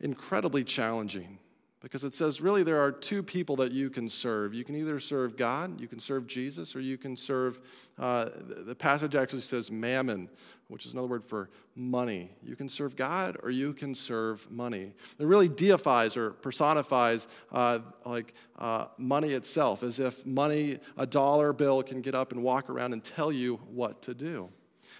incredibly 0.00 0.64
challenging 0.64 1.38
because 1.80 2.02
it 2.02 2.14
says 2.14 2.40
really 2.40 2.62
there 2.62 2.80
are 2.80 2.90
two 2.90 3.22
people 3.22 3.56
that 3.56 3.72
you 3.72 3.88
can 3.88 4.08
serve. 4.08 4.52
You 4.52 4.64
can 4.64 4.74
either 4.74 4.98
serve 4.98 5.36
God, 5.36 5.80
you 5.80 5.86
can 5.86 6.00
serve 6.00 6.26
Jesus, 6.26 6.74
or 6.74 6.80
you 6.80 6.98
can 6.98 7.16
serve, 7.16 7.60
uh, 7.98 8.30
the 8.66 8.74
passage 8.74 9.14
actually 9.14 9.42
says 9.42 9.70
mammon, 9.70 10.28
which 10.66 10.86
is 10.86 10.92
another 10.92 11.08
word 11.08 11.24
for 11.24 11.50
money. 11.76 12.30
You 12.42 12.56
can 12.56 12.68
serve 12.68 12.96
God 12.96 13.36
or 13.42 13.50
you 13.50 13.72
can 13.72 13.94
serve 13.94 14.50
money. 14.50 14.92
It 15.18 15.26
really 15.26 15.48
deifies 15.48 16.16
or 16.16 16.30
personifies 16.30 17.28
uh, 17.52 17.78
like 18.04 18.34
uh, 18.58 18.86
money 18.98 19.30
itself, 19.30 19.82
as 19.82 20.00
if 20.00 20.26
money, 20.26 20.78
a 20.96 21.06
dollar 21.06 21.52
bill, 21.52 21.82
can 21.82 22.00
get 22.00 22.14
up 22.14 22.32
and 22.32 22.42
walk 22.42 22.68
around 22.70 22.92
and 22.92 23.04
tell 23.04 23.30
you 23.30 23.56
what 23.70 24.02
to 24.02 24.14
do. 24.14 24.48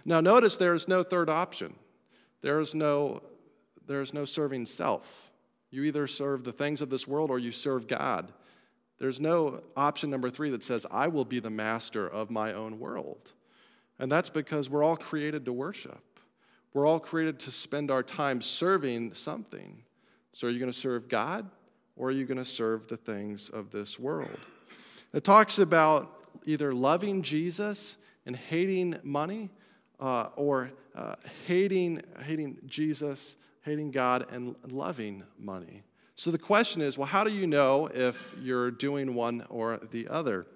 Now, 0.04 0.20
notice 0.20 0.56
there 0.56 0.74
is 0.74 0.86
no 0.86 1.02
third 1.02 1.28
option. 1.28 1.74
There 2.40 2.60
is 2.60 2.74
no, 2.74 3.22
there 3.86 4.00
is 4.00 4.14
no 4.14 4.24
serving 4.24 4.66
self. 4.66 5.27
You 5.70 5.84
either 5.84 6.06
serve 6.06 6.44
the 6.44 6.52
things 6.52 6.80
of 6.80 6.90
this 6.90 7.06
world 7.06 7.30
or 7.30 7.38
you 7.38 7.52
serve 7.52 7.86
God. 7.86 8.32
There's 8.98 9.20
no 9.20 9.62
option 9.76 10.10
number 10.10 10.30
three 10.30 10.50
that 10.50 10.64
says, 10.64 10.86
I 10.90 11.08
will 11.08 11.24
be 11.24 11.40
the 11.40 11.50
master 11.50 12.08
of 12.08 12.30
my 12.30 12.52
own 12.52 12.78
world. 12.78 13.32
And 13.98 14.10
that's 14.10 14.30
because 14.30 14.68
we're 14.68 14.82
all 14.82 14.96
created 14.96 15.44
to 15.44 15.52
worship. 15.52 16.02
We're 16.72 16.86
all 16.86 17.00
created 17.00 17.38
to 17.40 17.50
spend 17.50 17.90
our 17.90 18.02
time 18.02 18.40
serving 18.40 19.14
something. 19.14 19.82
So, 20.32 20.46
are 20.46 20.50
you 20.50 20.58
going 20.58 20.70
to 20.70 20.78
serve 20.78 21.08
God 21.08 21.48
or 21.96 22.08
are 22.08 22.12
you 22.12 22.24
going 22.24 22.38
to 22.38 22.44
serve 22.44 22.86
the 22.88 22.96
things 22.96 23.48
of 23.48 23.70
this 23.70 23.98
world? 23.98 24.38
It 25.12 25.24
talks 25.24 25.58
about 25.58 26.22
either 26.44 26.74
loving 26.74 27.22
Jesus 27.22 27.96
and 28.26 28.36
hating 28.36 28.96
money 29.02 29.50
uh, 29.98 30.28
or 30.36 30.70
uh, 30.94 31.14
hating, 31.46 32.02
hating 32.22 32.58
Jesus 32.66 33.36
hating 33.68 33.90
God, 33.90 34.26
and 34.30 34.54
loving 34.66 35.22
money. 35.38 35.82
So 36.14 36.30
the 36.30 36.38
question 36.38 36.82
is 36.82 36.98
well, 36.98 37.06
how 37.06 37.22
do 37.22 37.30
you 37.30 37.46
know 37.46 37.86
if 37.86 38.34
you're 38.42 38.70
doing 38.70 39.14
one 39.14 39.44
or 39.50 39.78
the 39.92 40.08
other? 40.08 40.46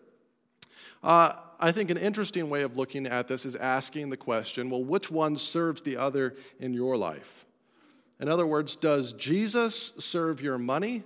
Uh, 1.03 1.35
I 1.61 1.71
think 1.71 1.91
an 1.91 1.97
interesting 1.97 2.51
way 2.51 2.63
of 2.63 2.77
looking 2.77 3.07
at 3.07 3.29
this 3.29 3.47
is 3.47 3.55
asking 3.55 4.11
the 4.11 4.17
question 4.17 4.71
well, 4.71 4.83
which 4.83 5.11
one 5.11 5.37
serves 5.37 5.83
the 5.83 5.97
other 5.97 6.35
in 6.59 6.75
your 6.75 6.97
life? 6.97 7.47
In 8.19 8.29
other 8.29 8.47
words, 8.47 8.77
does 8.77 9.13
Jesus 9.13 9.93
serve 9.99 10.41
your 10.41 10.59
money 10.59 11.03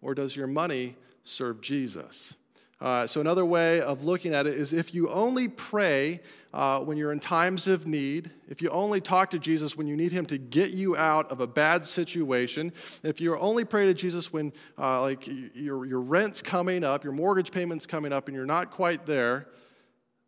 or 0.00 0.14
does 0.14 0.36
your 0.36 0.46
money 0.46 0.96
serve 1.24 1.60
Jesus? 1.60 2.36
Uh, 2.80 3.06
so, 3.08 3.20
another 3.20 3.44
way 3.44 3.80
of 3.80 4.04
looking 4.04 4.32
at 4.34 4.46
it 4.46 4.54
is 4.54 4.72
if 4.72 4.94
you 4.94 5.08
only 5.08 5.48
pray 5.48 6.20
uh, 6.54 6.78
when 6.78 6.96
you're 6.96 7.10
in 7.10 7.18
times 7.18 7.66
of 7.66 7.88
need, 7.88 8.30
if 8.48 8.62
you 8.62 8.68
only 8.70 9.00
talk 9.00 9.30
to 9.30 9.38
Jesus 9.38 9.76
when 9.76 9.88
you 9.88 9.96
need 9.96 10.12
Him 10.12 10.26
to 10.26 10.38
get 10.38 10.70
you 10.70 10.96
out 10.96 11.28
of 11.32 11.40
a 11.40 11.46
bad 11.46 11.84
situation, 11.84 12.72
if 13.02 13.20
you 13.20 13.36
only 13.36 13.64
pray 13.64 13.86
to 13.86 13.94
Jesus 13.94 14.32
when 14.32 14.52
uh, 14.78 15.00
like 15.00 15.28
your, 15.54 15.86
your 15.86 16.00
rent's 16.00 16.40
coming 16.40 16.84
up, 16.84 17.02
your 17.02 17.12
mortgage 17.12 17.50
payment's 17.50 17.86
coming 17.86 18.12
up, 18.12 18.28
and 18.28 18.36
you're 18.36 18.46
not 18.46 18.70
quite 18.70 19.06
there, 19.06 19.48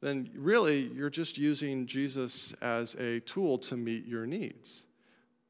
then 0.00 0.28
really 0.34 0.90
you're 0.94 1.10
just 1.10 1.38
using 1.38 1.86
Jesus 1.86 2.52
as 2.60 2.94
a 2.96 3.20
tool 3.20 3.58
to 3.58 3.76
meet 3.76 4.06
your 4.06 4.26
needs. 4.26 4.86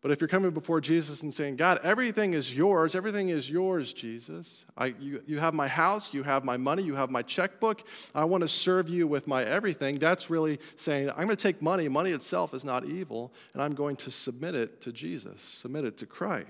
But 0.03 0.11
if 0.11 0.21
you're 0.21 0.29
coming 0.29 0.51
before 0.53 0.81
Jesus 0.81 1.23
and 1.23 1.33
saying, 1.33 1.57
God, 1.57 1.79
everything 1.83 2.33
is 2.33 2.55
yours, 2.55 2.95
everything 2.95 3.29
is 3.29 3.51
yours, 3.51 3.93
Jesus. 3.93 4.65
I, 4.77 4.95
you, 4.99 5.23
you 5.27 5.39
have 5.39 5.53
my 5.53 5.69
house, 5.69 6.15
you 6.15 6.23
have 6.23 6.43
my 6.43 6.57
money, 6.57 6.83
you 6.83 6.95
have 6.95 7.11
my 7.11 7.21
checkbook. 7.21 7.83
I 8.15 8.25
want 8.25 8.41
to 8.41 8.49
serve 8.49 8.89
you 8.89 9.07
with 9.07 9.27
my 9.27 9.45
everything. 9.45 9.99
That's 9.99 10.31
really 10.31 10.59
saying, 10.77 11.11
I'm 11.11 11.27
going 11.27 11.29
to 11.29 11.37
take 11.37 11.61
money. 11.61 11.87
Money 11.89 12.13
itself 12.13 12.55
is 12.55 12.65
not 12.65 12.87
evil, 12.87 13.35
and 13.53 13.63
I'm 13.63 13.75
going 13.75 13.97
to 13.97 14.11
submit 14.11 14.55
it 14.55 14.81
to 14.83 14.93
Jesus, 14.93 15.43
submit 15.43 15.85
it 15.85 15.99
to 15.99 16.07
Christ. 16.07 16.49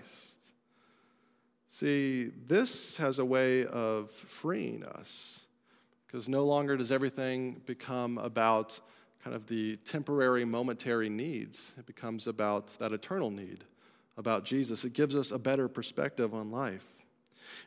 See, 1.69 2.31
this 2.47 2.97
has 2.99 3.19
a 3.19 3.25
way 3.25 3.67
of 3.67 4.13
freeing 4.13 4.85
us 4.85 5.47
because 6.07 6.29
no 6.29 6.45
longer 6.45 6.77
does 6.77 6.93
everything 6.93 7.63
become 7.67 8.19
about 8.19 8.81
kind 9.23 9.37
of 9.37 9.47
the 9.47 9.77
temporary, 9.77 10.45
momentary 10.45 11.09
needs. 11.09 11.75
It 11.79 11.87
becomes 11.87 12.27
about 12.27 12.69
that 12.79 12.93
eternal 12.93 13.31
need, 13.31 13.65
about 14.17 14.45
Jesus. 14.45 14.85
It 14.85 14.93
gives 14.93 15.15
us 15.15 15.31
a 15.31 15.39
better 15.39 15.69
perspective 15.69 16.35
on 16.35 16.51
life. 16.51 16.87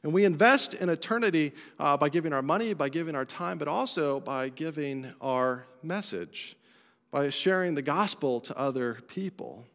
And 0.04 0.14
we 0.14 0.26
invest 0.26 0.74
in 0.74 0.90
eternity 0.90 1.54
uh, 1.80 1.98
by 1.98 2.10
giving 2.10 2.34
our 2.34 2.42
money, 2.42 2.74
by 2.74 2.90
giving 2.90 3.16
our 3.16 3.26
time, 3.26 3.58
but 3.58 3.68
also 3.68 4.20
by 4.20 4.50
giving 4.50 5.14
our 5.22 5.66
message, 5.84 6.56
by 7.12 7.30
sharing 7.30 7.76
the 7.76 7.82
gospel 7.82 8.40
to 8.42 8.58
other 8.58 8.96
people. 9.08 9.66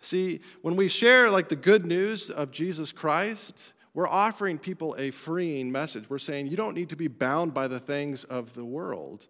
See, 0.00 0.40
when 0.62 0.76
we 0.76 0.88
share 0.88 1.30
like 1.30 1.48
the 1.48 1.56
good 1.56 1.86
news 1.86 2.30
of 2.30 2.50
Jesus 2.50 2.90
Christ, 2.90 3.72
we're 3.92 4.08
offering 4.08 4.58
people 4.58 4.96
a 4.98 5.10
freeing 5.10 5.70
message. 5.70 6.08
We're 6.08 6.18
saying 6.18 6.46
you 6.46 6.56
don't 6.56 6.74
need 6.74 6.88
to 6.90 6.96
be 6.96 7.08
bound 7.08 7.52
by 7.54 7.68
the 7.68 7.80
things 7.80 8.24
of 8.24 8.54
the 8.54 8.64
world. 8.64 9.26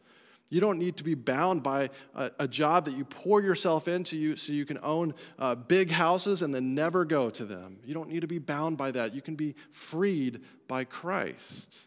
You 0.50 0.60
don't 0.60 0.78
need 0.78 0.96
to 0.96 1.04
be 1.04 1.14
bound 1.14 1.62
by 1.62 1.90
a, 2.14 2.30
a 2.40 2.48
job 2.48 2.84
that 2.84 2.94
you 2.94 3.04
pour 3.04 3.40
yourself 3.40 3.86
into 3.88 4.18
you, 4.18 4.36
so 4.36 4.52
you 4.52 4.66
can 4.66 4.80
own 4.82 5.14
uh, 5.38 5.54
big 5.54 5.90
houses 5.90 6.42
and 6.42 6.52
then 6.52 6.74
never 6.74 7.04
go 7.04 7.30
to 7.30 7.44
them. 7.44 7.78
You 7.84 7.94
don't 7.94 8.08
need 8.08 8.20
to 8.20 8.26
be 8.26 8.40
bound 8.40 8.76
by 8.76 8.90
that. 8.90 9.14
You 9.14 9.22
can 9.22 9.36
be 9.36 9.54
freed 9.70 10.42
by 10.66 10.84
Christ. 10.84 11.86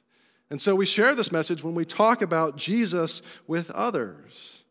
And 0.50 0.62
so 0.62 0.76
we 0.76 0.86
share 0.86 1.14
this 1.14 1.32
message 1.32 1.64
when 1.64 1.76
we 1.76 1.84
talk 1.84 2.22
about 2.22 2.56
Jesus 2.56 3.22
with 3.48 3.70
others. 3.72 4.64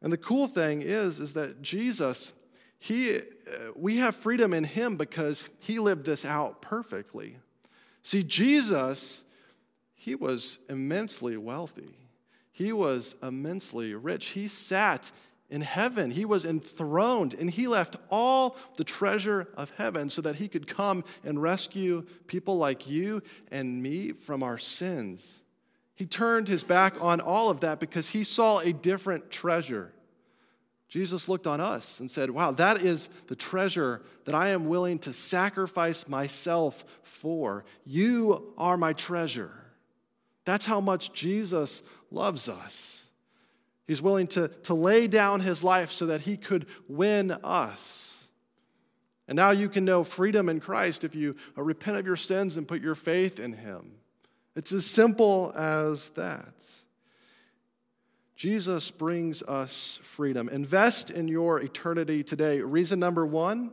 And 0.00 0.12
the 0.12 0.18
cool 0.18 0.46
thing 0.46 0.80
is, 0.82 1.18
is 1.18 1.32
that 1.34 1.60
Jesus, 1.60 2.32
he, 2.78 3.16
uh, 3.16 3.20
we 3.74 3.96
have 3.96 4.14
freedom 4.14 4.54
in 4.54 4.62
him 4.62 4.96
because 4.96 5.44
he 5.58 5.80
lived 5.80 6.04
this 6.04 6.24
out 6.24 6.62
perfectly. 6.62 7.38
See, 8.02 8.22
Jesus, 8.22 9.24
he 9.94 10.14
was 10.14 10.60
immensely 10.68 11.36
wealthy. 11.36 12.07
He 12.58 12.72
was 12.72 13.14
immensely 13.22 13.94
rich. 13.94 14.30
He 14.30 14.48
sat 14.48 15.12
in 15.48 15.60
heaven. 15.60 16.10
He 16.10 16.24
was 16.24 16.44
enthroned, 16.44 17.34
and 17.34 17.48
he 17.48 17.68
left 17.68 17.94
all 18.10 18.56
the 18.76 18.82
treasure 18.82 19.46
of 19.56 19.70
heaven 19.76 20.10
so 20.10 20.22
that 20.22 20.34
he 20.34 20.48
could 20.48 20.66
come 20.66 21.04
and 21.22 21.40
rescue 21.40 22.04
people 22.26 22.56
like 22.56 22.90
you 22.90 23.22
and 23.52 23.80
me 23.80 24.10
from 24.10 24.42
our 24.42 24.58
sins. 24.58 25.40
He 25.94 26.04
turned 26.04 26.48
his 26.48 26.64
back 26.64 27.00
on 27.00 27.20
all 27.20 27.48
of 27.48 27.60
that 27.60 27.78
because 27.78 28.08
he 28.08 28.24
saw 28.24 28.58
a 28.58 28.72
different 28.72 29.30
treasure. 29.30 29.92
Jesus 30.88 31.28
looked 31.28 31.46
on 31.46 31.60
us 31.60 32.00
and 32.00 32.10
said, 32.10 32.28
Wow, 32.28 32.50
that 32.50 32.82
is 32.82 33.08
the 33.28 33.36
treasure 33.36 34.02
that 34.24 34.34
I 34.34 34.48
am 34.48 34.66
willing 34.66 34.98
to 35.00 35.12
sacrifice 35.12 36.08
myself 36.08 36.84
for. 37.04 37.64
You 37.84 38.52
are 38.58 38.76
my 38.76 38.94
treasure. 38.94 39.52
That's 40.48 40.64
how 40.64 40.80
much 40.80 41.12
Jesus 41.12 41.82
loves 42.10 42.48
us. 42.48 43.04
He's 43.86 44.02
willing 44.02 44.26
to, 44.28 44.48
to 44.64 44.74
lay 44.74 45.06
down 45.06 45.40
his 45.40 45.64
life 45.64 45.90
so 45.90 46.06
that 46.06 46.20
he 46.20 46.36
could 46.36 46.66
win 46.88 47.30
us. 47.30 48.26
And 49.26 49.36
now 49.36 49.50
you 49.50 49.68
can 49.68 49.84
know 49.84 50.04
freedom 50.04 50.48
in 50.48 50.60
Christ 50.60 51.04
if 51.04 51.14
you 51.14 51.36
uh, 51.56 51.62
repent 51.62 51.98
of 51.98 52.06
your 52.06 52.16
sins 52.16 52.56
and 52.56 52.68
put 52.68 52.82
your 52.82 52.94
faith 52.94 53.38
in 53.38 53.52
him. 53.52 53.92
It's 54.56 54.72
as 54.72 54.86
simple 54.86 55.52
as 55.56 56.10
that. 56.10 56.54
Jesus 58.36 58.90
brings 58.90 59.42
us 59.42 59.98
freedom. 60.02 60.48
Invest 60.48 61.10
in 61.10 61.28
your 61.28 61.60
eternity 61.60 62.22
today. 62.22 62.60
Reason 62.60 62.98
number 62.98 63.26
one 63.26 63.72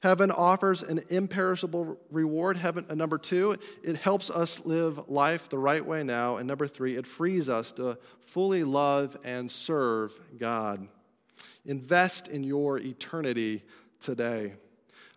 Heaven 0.00 0.30
offers 0.30 0.82
an 0.82 1.00
imperishable 1.10 1.98
reward. 2.10 2.56
Heaven, 2.56 2.86
uh, 2.88 2.94
number 2.94 3.18
two, 3.18 3.56
it 3.82 3.96
helps 3.96 4.30
us 4.30 4.64
live 4.64 5.08
life 5.08 5.48
the 5.48 5.58
right 5.58 5.84
way 5.84 6.04
now. 6.04 6.36
And 6.36 6.46
number 6.46 6.68
three, 6.68 6.96
it 6.96 7.06
frees 7.06 7.48
us 7.48 7.72
to 7.72 7.98
fully 8.20 8.62
love 8.62 9.16
and 9.24 9.50
serve 9.50 10.18
God. 10.38 10.86
Invest 11.66 12.28
in 12.28 12.44
your 12.44 12.78
eternity 12.78 13.64
today. 14.00 14.54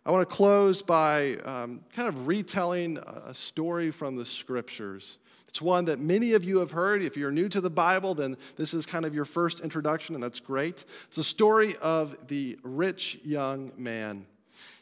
I 0.04 0.12
want 0.12 0.28
to 0.28 0.36
close 0.36 0.82
by 0.82 1.36
um, 1.46 1.82
kind 1.96 2.08
of 2.08 2.26
retelling 2.26 2.98
a 2.98 3.36
story 3.36 3.92
from 3.92 4.16
the 4.16 4.26
scriptures. 4.26 5.20
It's 5.48 5.62
one 5.62 5.86
that 5.86 6.00
many 6.00 6.34
of 6.34 6.44
you 6.44 6.60
have 6.60 6.72
heard. 6.72 7.04
If 7.04 7.16
you're 7.16 7.30
new 7.30 7.50
to 7.50 7.62
the 7.62 7.70
Bible, 7.70 8.16
then 8.16 8.36
this 8.56 8.74
is 8.74 8.88
kind 8.88 9.06
of 9.06 9.14
your 9.14 9.26
first 9.26 9.60
introduction, 9.60 10.16
and 10.16 10.24
that's 10.24 10.40
great. 10.40 10.86
It's 11.10 11.20
a 11.20 11.24
story 11.24 11.76
of 11.82 12.18
the 12.30 12.58
rich 12.64 13.20
young 13.24 13.72
man. 13.78 14.26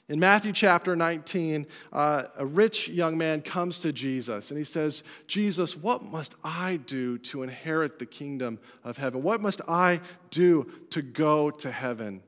In 0.09 0.19
Matthew 0.19 0.53
chapter 0.53 0.95
19, 0.95 1.67
uh, 1.93 2.23
a 2.35 2.43
rich 2.43 2.89
young 2.89 3.15
man 3.15 3.41
comes 3.41 3.79
to 3.81 3.93
Jesus 3.93 4.49
and 4.49 4.57
he 4.57 4.63
says, 4.63 5.03
Jesus, 5.27 5.77
what 5.77 6.01
must 6.01 6.35
I 6.43 6.77
do 6.87 7.19
to 7.19 7.43
inherit 7.43 7.99
the 7.99 8.07
kingdom 8.07 8.59
of 8.83 8.97
heaven? 8.97 9.21
What 9.21 9.39
must 9.39 9.61
I 9.67 10.01
do 10.31 10.67
to 10.89 11.03
go 11.03 11.51
to 11.51 11.69
heaven? 11.69 12.23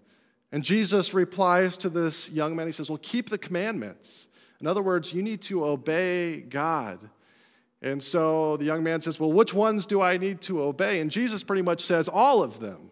And 0.51 0.63
Jesus 0.63 1.15
replies 1.15 1.75
to 1.77 1.89
this 1.89 2.29
young 2.29 2.55
man, 2.55 2.67
he 2.67 2.71
says, 2.71 2.87
Well, 2.87 2.99
keep 3.01 3.29
the 3.31 3.37
commandments. 3.39 4.27
In 4.59 4.67
other 4.67 4.83
words, 4.83 5.11
you 5.11 5.23
need 5.23 5.41
to 5.43 5.65
obey 5.65 6.41
God. 6.41 6.99
And 7.81 8.03
so 8.03 8.57
the 8.57 8.65
young 8.65 8.83
man 8.83 9.01
says, 9.01 9.19
Well, 9.19 9.33
which 9.33 9.55
ones 9.55 9.87
do 9.87 10.01
I 10.01 10.17
need 10.17 10.41
to 10.41 10.61
obey? 10.61 10.99
And 10.99 11.09
Jesus 11.09 11.43
pretty 11.43 11.63
much 11.63 11.81
says, 11.81 12.07
All 12.07 12.43
of 12.43 12.59
them. 12.59 12.91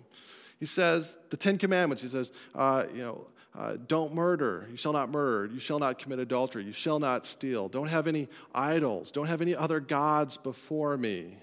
He 0.59 0.65
says, 0.65 1.15
The 1.29 1.37
Ten 1.37 1.59
Commandments. 1.59 2.01
He 2.01 2.09
says, 2.09 2.31
uh, 2.55 2.85
You 2.91 3.03
know, 3.03 3.27
uh, 3.57 3.77
don't 3.87 4.13
murder. 4.13 4.67
You 4.69 4.77
shall 4.77 4.93
not 4.93 5.09
murder. 5.09 5.51
You 5.51 5.59
shall 5.59 5.79
not 5.79 5.97
commit 5.97 6.19
adultery. 6.19 6.63
You 6.63 6.71
shall 6.71 6.99
not 6.99 7.25
steal. 7.25 7.67
Don't 7.67 7.87
have 7.87 8.07
any 8.07 8.27
idols. 8.53 9.11
Don't 9.11 9.27
have 9.27 9.41
any 9.41 9.55
other 9.55 9.79
gods 9.79 10.37
before 10.37 10.97
me. 10.97 11.37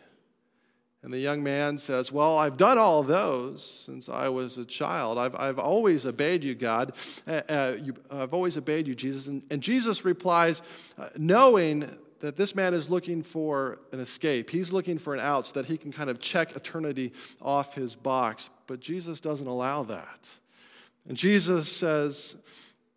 And 1.02 1.12
the 1.12 1.18
young 1.18 1.42
man 1.42 1.78
says, 1.78 2.11
Well, 2.11 2.36
I've 2.36 2.57
done 2.57 2.78
all 2.78 3.02
those 3.02 3.64
since 3.64 4.09
I 4.09 4.28
was 4.28 4.59
a 4.59 4.64
child. 4.64 5.18
I've, 5.18 5.36
I've 5.36 5.59
always 5.59 6.07
obeyed 6.07 6.42
you, 6.42 6.54
God. 6.54 6.94
Uh, 7.26 7.42
uh, 7.48 7.76
you, 7.80 7.94
I've 8.11 8.34
always 8.34 8.57
obeyed 8.57 8.86
you, 8.88 8.94
Jesus. 8.94 9.28
And, 9.28 9.42
and 9.50 9.62
Jesus 9.62 10.04
replies, 10.04 10.62
uh, 10.98 11.09
knowing 11.16 11.88
that 12.20 12.36
this 12.36 12.54
man 12.54 12.74
is 12.74 12.88
looking 12.88 13.22
for 13.22 13.78
an 13.92 14.00
escape. 14.00 14.50
He's 14.50 14.72
looking 14.72 14.98
for 14.98 15.14
an 15.14 15.20
out 15.20 15.46
so 15.46 15.52
that 15.54 15.66
he 15.66 15.76
can 15.76 15.92
kind 15.92 16.11
of 16.11 16.18
check 16.18 16.57
eternity 16.57 17.12
off 17.42 17.74
his 17.74 17.94
box. 17.94 18.50
But 18.66 18.80
Jesus 18.80 19.20
doesn't 19.20 19.46
allow 19.46 19.82
that. 19.84 20.38
And 21.09 21.16
Jesus 21.16 21.70
says, 21.70 22.36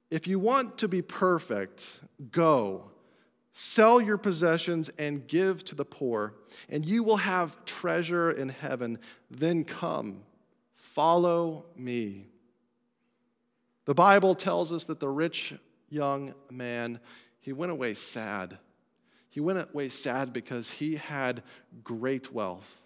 If 0.10 0.28
you 0.28 0.40
want 0.40 0.80
to 0.80 0.88
be 0.88 1.02
perfect, 1.02 2.00
go. 2.32 2.92
Sell 3.52 4.00
your 4.00 4.18
possessions 4.18 4.90
and 4.98 5.28
give 5.28 5.66
to 5.66 5.76
the 5.76 5.84
poor, 5.84 6.34
and 6.70 6.86
you 6.86 7.04
will 7.04 7.18
have 7.18 7.66
treasure 7.66 8.32
in 8.32 8.48
heaven. 8.48 9.00
Then 9.30 9.66
come, 9.66 10.22
follow 10.76 11.66
me. 11.76 12.28
The 13.84 13.94
Bible 13.94 14.34
tells 14.34 14.72
us 14.72 14.86
that 14.86 15.02
the 15.02 15.10
rich 15.10 15.56
young 15.90 16.34
man, 16.50 17.02
he 17.42 17.52
went 17.52 17.72
away 17.72 17.96
sad. 17.96 18.58
He 19.30 19.42
went 19.42 19.68
away 19.70 19.90
sad 19.90 20.32
because 20.32 20.72
he 20.72 20.96
had 20.96 21.44
great 21.84 22.32
wealth. 22.32 22.82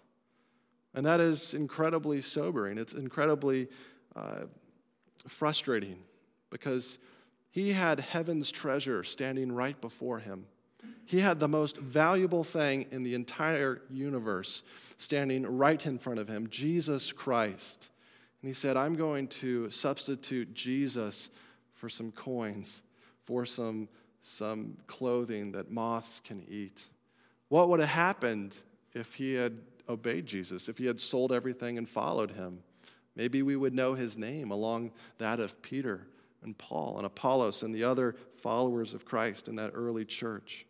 And 0.92 1.06
that 1.06 1.20
is 1.20 1.54
incredibly 1.54 2.20
sobering. 2.20 2.78
It's 2.78 2.94
incredibly 2.94 3.68
uh, 4.16 4.44
frustrating 5.26 5.98
because 6.50 6.98
he 7.50 7.72
had 7.72 8.00
heaven's 8.00 8.50
treasure 8.50 9.04
standing 9.04 9.52
right 9.52 9.80
before 9.80 10.18
him. 10.18 10.46
He 11.06 11.20
had 11.20 11.38
the 11.38 11.48
most 11.48 11.76
valuable 11.76 12.44
thing 12.44 12.86
in 12.90 13.02
the 13.02 13.14
entire 13.14 13.82
universe 13.90 14.62
standing 14.98 15.44
right 15.44 15.84
in 15.86 15.98
front 15.98 16.18
of 16.18 16.28
him 16.28 16.48
Jesus 16.48 17.12
Christ. 17.12 17.90
And 18.42 18.48
he 18.48 18.54
said, 18.54 18.76
I'm 18.76 18.96
going 18.96 19.28
to 19.28 19.70
substitute 19.70 20.52
Jesus 20.54 21.30
for 21.72 21.88
some 21.88 22.12
coins, 22.12 22.82
for 23.24 23.46
some, 23.46 23.88
some 24.22 24.76
clothing 24.86 25.52
that 25.52 25.70
moths 25.70 26.20
can 26.20 26.44
eat. 26.48 26.84
What 27.48 27.68
would 27.68 27.80
have 27.80 27.88
happened 27.88 28.56
if 28.94 29.14
he 29.14 29.34
had 29.34 29.58
obeyed 29.88 30.26
Jesus, 30.26 30.68
if 30.68 30.78
he 30.78 30.86
had 30.86 31.00
sold 31.00 31.32
everything 31.32 31.78
and 31.78 31.88
followed 31.88 32.30
him? 32.30 32.62
Maybe 33.16 33.42
we 33.42 33.56
would 33.56 33.74
know 33.74 33.94
his 33.94 34.18
name 34.18 34.50
along 34.50 34.92
that 35.18 35.40
of 35.40 35.62
Peter 35.62 36.06
and 36.42 36.56
Paul 36.56 36.96
and 36.96 37.06
Apollos 37.06 37.62
and 37.62 37.74
the 37.74 37.84
other 37.84 38.16
followers 38.36 38.94
of 38.94 39.04
Christ 39.04 39.48
in 39.48 39.56
that 39.56 39.72
early 39.74 40.04
church. 40.04 40.66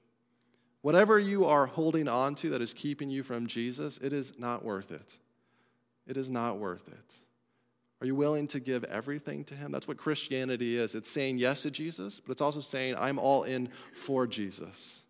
Whatever 0.83 1.19
you 1.19 1.47
are 1.47 1.67
holding 1.67 2.09
on 2.09 2.35
to 2.37 2.51
that 2.51 2.61
is 2.61 2.75
keeping 2.75 3.11
you 3.11 3.23
from 3.23 3.47
Jesus, 3.47 3.99
it 3.99 4.13
is 4.13 4.39
not 4.39 4.65
worth 4.65 4.93
it. 4.93 5.19
It 6.07 6.17
is 6.17 6.31
not 6.31 6.59
worth 6.59 6.87
it. 6.89 7.21
Are 8.01 8.07
you 8.07 8.15
willing 8.15 8.47
to 8.49 8.61
give 8.61 8.85
everything 8.85 9.45
to 9.45 9.55
Him? 9.55 9.73
That's 9.73 9.89
what 9.89 9.97
Christianity 9.97 10.77
is. 10.77 10.95
It's 10.95 11.11
saying 11.11 11.39
yes 11.39 11.63
to 11.63 11.71
Jesus, 11.71 12.21
but 12.21 12.33
it's 12.33 12.43
also 12.43 12.61
saying, 12.61 12.97
I'm 12.99 13.19
all 13.19 13.45
in 13.45 13.71
for 13.95 14.27
Jesus. 14.27 15.07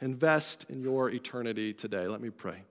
Invest 0.00 0.66
in 0.70 0.80
your 0.80 1.10
eternity 1.10 1.72
today. 1.72 2.06
Let 2.06 2.20
me 2.20 2.30
pray. 2.30 2.62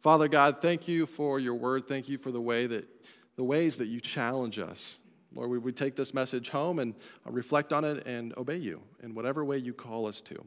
Father 0.00 0.28
God, 0.28 0.62
thank 0.62 0.88
you 0.88 1.06
for 1.06 1.38
your 1.38 1.54
word. 1.54 1.86
Thank 1.86 2.08
you 2.08 2.18
for 2.18 2.30
the 2.30 2.40
way 2.40 2.66
that 2.66 2.88
the 3.36 3.44
ways 3.44 3.78
that 3.78 3.88
you 3.88 4.00
challenge 4.00 4.58
us. 4.58 5.00
Lord, 5.34 5.50
we 5.50 5.58
would 5.58 5.76
take 5.76 5.96
this 5.96 6.12
message 6.12 6.50
home 6.50 6.78
and 6.78 6.94
uh, 7.26 7.30
reflect 7.30 7.72
on 7.72 7.84
it 7.84 8.06
and 8.06 8.36
obey 8.36 8.56
you 8.56 8.82
in 9.02 9.14
whatever 9.14 9.44
way 9.44 9.58
you 9.58 9.72
call 9.72 10.06
us 10.06 10.20
to. 10.22 10.44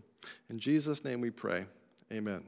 In 0.49 0.60
Jesus' 0.60 1.04
name 1.04 1.22
we 1.22 1.30
pray. 1.30 1.66
Amen. 2.12 2.43